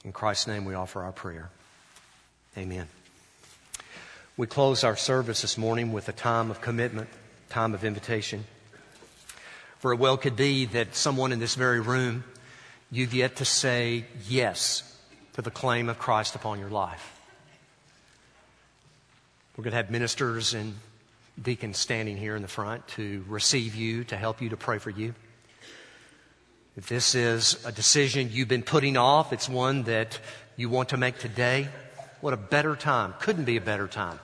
In 0.05 0.11
Christ's 0.13 0.47
name, 0.47 0.65
we 0.65 0.73
offer 0.73 1.03
our 1.03 1.11
prayer. 1.11 1.49
Amen. 2.57 2.87
We 4.37 4.47
close 4.47 4.83
our 4.83 4.95
service 4.95 5.41
this 5.41 5.57
morning 5.57 5.91
with 5.91 6.07
a 6.07 6.13
time 6.13 6.49
of 6.49 6.61
commitment, 6.61 7.09
time 7.49 7.73
of 7.73 7.83
invitation. 7.83 8.45
For 9.79 9.91
it 9.91 9.99
well 9.99 10.17
could 10.17 10.35
be 10.35 10.65
that 10.65 10.95
someone 10.95 11.31
in 11.31 11.39
this 11.39 11.55
very 11.55 11.79
room, 11.79 12.23
you've 12.91 13.13
yet 13.13 13.37
to 13.37 13.45
say 13.45 14.05
yes 14.27 14.97
to 15.33 15.41
the 15.41 15.51
claim 15.51 15.89
of 15.89 15.99
Christ 15.99 16.35
upon 16.35 16.59
your 16.59 16.69
life. 16.69 17.17
We're 19.57 19.63
going 19.63 19.71
to 19.71 19.77
have 19.77 19.91
ministers 19.91 20.53
and 20.53 20.75
deacons 21.41 21.77
standing 21.77 22.15
here 22.15 22.37
in 22.37 22.41
the 22.41 22.47
front 22.47 22.87
to 22.89 23.25
receive 23.27 23.75
you, 23.75 24.05
to 24.05 24.15
help 24.15 24.41
you, 24.41 24.49
to 24.49 24.57
pray 24.57 24.77
for 24.77 24.89
you. 24.89 25.13
If 26.77 26.87
this 26.87 27.15
is 27.15 27.63
a 27.65 27.71
decision 27.71 28.29
you've 28.31 28.47
been 28.47 28.63
putting 28.63 28.95
off, 28.95 29.33
it's 29.33 29.49
one 29.49 29.83
that 29.83 30.19
you 30.55 30.69
want 30.69 30.89
to 30.89 30.97
make 30.97 31.17
today, 31.17 31.67
what 32.21 32.33
a 32.33 32.37
better 32.37 32.75
time, 32.75 33.13
couldn't 33.19 33.45
be 33.45 33.57
a 33.57 33.61
better 33.61 33.87
time 33.87 34.19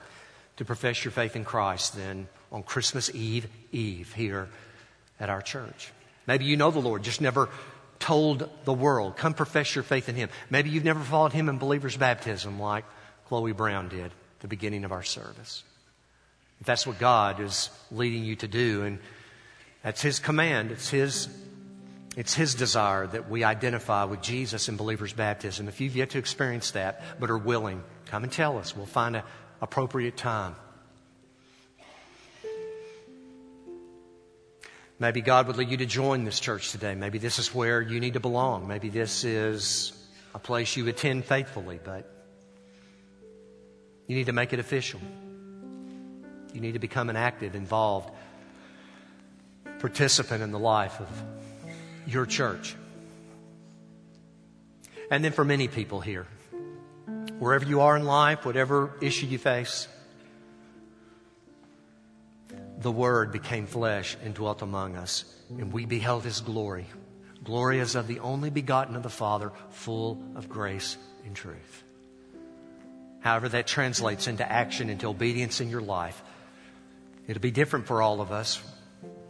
to 0.56 0.64
profess 0.64 1.04
your 1.04 1.12
faith 1.12 1.36
in 1.36 1.44
Christ 1.44 1.96
than 1.96 2.28
on 2.52 2.62
Christmas 2.62 3.14
Eve, 3.14 3.48
Eve 3.72 4.12
here 4.14 4.48
at 5.20 5.28
our 5.28 5.42
church. 5.42 5.92
Maybe 6.26 6.44
you 6.44 6.56
know 6.56 6.70
the 6.70 6.78
Lord, 6.78 7.02
just 7.02 7.20
never 7.20 7.48
told 7.98 8.48
the 8.64 8.72
world, 8.72 9.16
come 9.16 9.34
profess 9.34 9.74
your 9.74 9.84
faith 9.84 10.08
in 10.08 10.14
Him. 10.14 10.28
Maybe 10.50 10.70
you've 10.70 10.84
never 10.84 11.00
followed 11.00 11.32
Him 11.32 11.48
in 11.48 11.58
believer's 11.58 11.96
baptism 11.96 12.60
like 12.60 12.84
Chloe 13.28 13.52
Brown 13.52 13.88
did 13.88 14.06
at 14.06 14.40
the 14.40 14.48
beginning 14.48 14.84
of 14.84 14.92
our 14.92 15.02
service. 15.02 15.62
If 16.60 16.66
that's 16.66 16.86
what 16.86 16.98
God 16.98 17.40
is 17.40 17.70
leading 17.90 18.24
you 18.24 18.36
to 18.36 18.48
do, 18.48 18.82
and 18.82 18.98
that's 19.82 20.02
His 20.02 20.18
command, 20.18 20.70
it's 20.70 20.90
His, 20.90 21.28
it's 22.16 22.32
His 22.32 22.54
desire 22.54 23.06
that 23.06 23.28
we 23.28 23.44
identify 23.44 24.04
with 24.04 24.22
Jesus 24.22 24.70
in 24.70 24.76
believer's 24.76 25.12
baptism. 25.12 25.68
If 25.68 25.82
you've 25.82 25.94
yet 25.94 26.10
to 26.10 26.18
experience 26.18 26.70
that, 26.72 27.02
but 27.20 27.30
are 27.30 27.38
willing, 27.38 27.84
come 28.06 28.24
and 28.24 28.32
tell 28.32 28.58
us. 28.58 28.74
We'll 28.74 28.86
find 28.86 29.16
an 29.16 29.22
appropriate 29.60 30.16
time. 30.16 30.56
Maybe 34.98 35.20
God 35.20 35.46
would 35.46 35.58
lead 35.58 35.68
you 35.68 35.76
to 35.76 35.86
join 35.86 36.24
this 36.24 36.40
church 36.40 36.72
today. 36.72 36.94
Maybe 36.94 37.18
this 37.18 37.38
is 37.38 37.54
where 37.54 37.82
you 37.82 38.00
need 38.00 38.14
to 38.14 38.20
belong. 38.20 38.66
Maybe 38.66 38.88
this 38.88 39.24
is 39.24 39.92
a 40.34 40.38
place 40.38 40.74
you 40.74 40.88
attend 40.88 41.26
faithfully, 41.26 41.78
but 41.84 42.10
you 44.06 44.16
need 44.16 44.26
to 44.26 44.32
make 44.32 44.54
it 44.54 44.58
official. 44.58 45.00
You 46.54 46.62
need 46.62 46.72
to 46.72 46.78
become 46.78 47.10
an 47.10 47.16
active, 47.16 47.54
involved 47.54 48.10
participant 49.80 50.42
in 50.42 50.50
the 50.50 50.58
life 50.58 50.98
of 50.98 51.08
your 52.06 52.26
church. 52.26 52.76
And 55.10 55.24
then 55.24 55.32
for 55.32 55.44
many 55.44 55.68
people 55.68 56.00
here, 56.00 56.26
wherever 57.38 57.64
you 57.64 57.82
are 57.82 57.96
in 57.96 58.04
life, 58.04 58.44
whatever 58.44 58.92
issue 59.00 59.26
you 59.26 59.38
face, 59.38 59.88
the 62.78 62.92
Word 62.92 63.32
became 63.32 63.66
flesh 63.66 64.16
and 64.24 64.34
dwelt 64.34 64.62
among 64.62 64.96
us, 64.96 65.24
and 65.50 65.72
we 65.72 65.86
beheld 65.86 66.24
His 66.24 66.40
glory. 66.40 66.86
Glory 67.44 67.80
as 67.80 67.94
of 67.94 68.08
the 68.08 68.20
only 68.20 68.50
begotten 68.50 68.96
of 68.96 69.02
the 69.02 69.10
Father, 69.10 69.52
full 69.70 70.22
of 70.34 70.48
grace 70.48 70.96
and 71.24 71.36
truth. 71.36 71.84
However, 73.20 73.48
that 73.50 73.66
translates 73.66 74.26
into 74.26 74.50
action, 74.50 74.90
into 74.90 75.08
obedience 75.08 75.60
in 75.60 75.70
your 75.70 75.80
life. 75.80 76.22
It'll 77.26 77.42
be 77.42 77.50
different 77.50 77.86
for 77.86 78.02
all 78.02 78.20
of 78.20 78.30
us. 78.30 78.62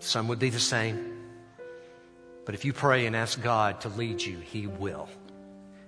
Some 0.00 0.28
would 0.28 0.38
be 0.38 0.50
the 0.50 0.60
same. 0.60 1.15
But 2.46 2.54
if 2.54 2.64
you 2.64 2.72
pray 2.72 3.04
and 3.04 3.14
ask 3.14 3.42
God 3.42 3.82
to 3.82 3.90
lead 3.90 4.22
you, 4.22 4.38
He 4.38 4.66
will. 4.66 5.09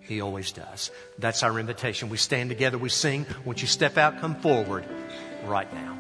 He 0.01 0.21
always 0.21 0.53
does. 0.53 0.91
That's 1.19 1.43
our 1.43 1.59
invitation. 1.59 2.09
We 2.11 2.17
stand 2.19 2.51
together, 2.51 2.77
we 2.77 2.89
sing. 2.89 3.27
Once 3.45 3.63
you 3.63 3.69
step 3.69 3.97
out, 3.97 4.21
come 4.21 4.35
forward 4.37 4.85
right 5.45 5.73
now. 5.73 5.99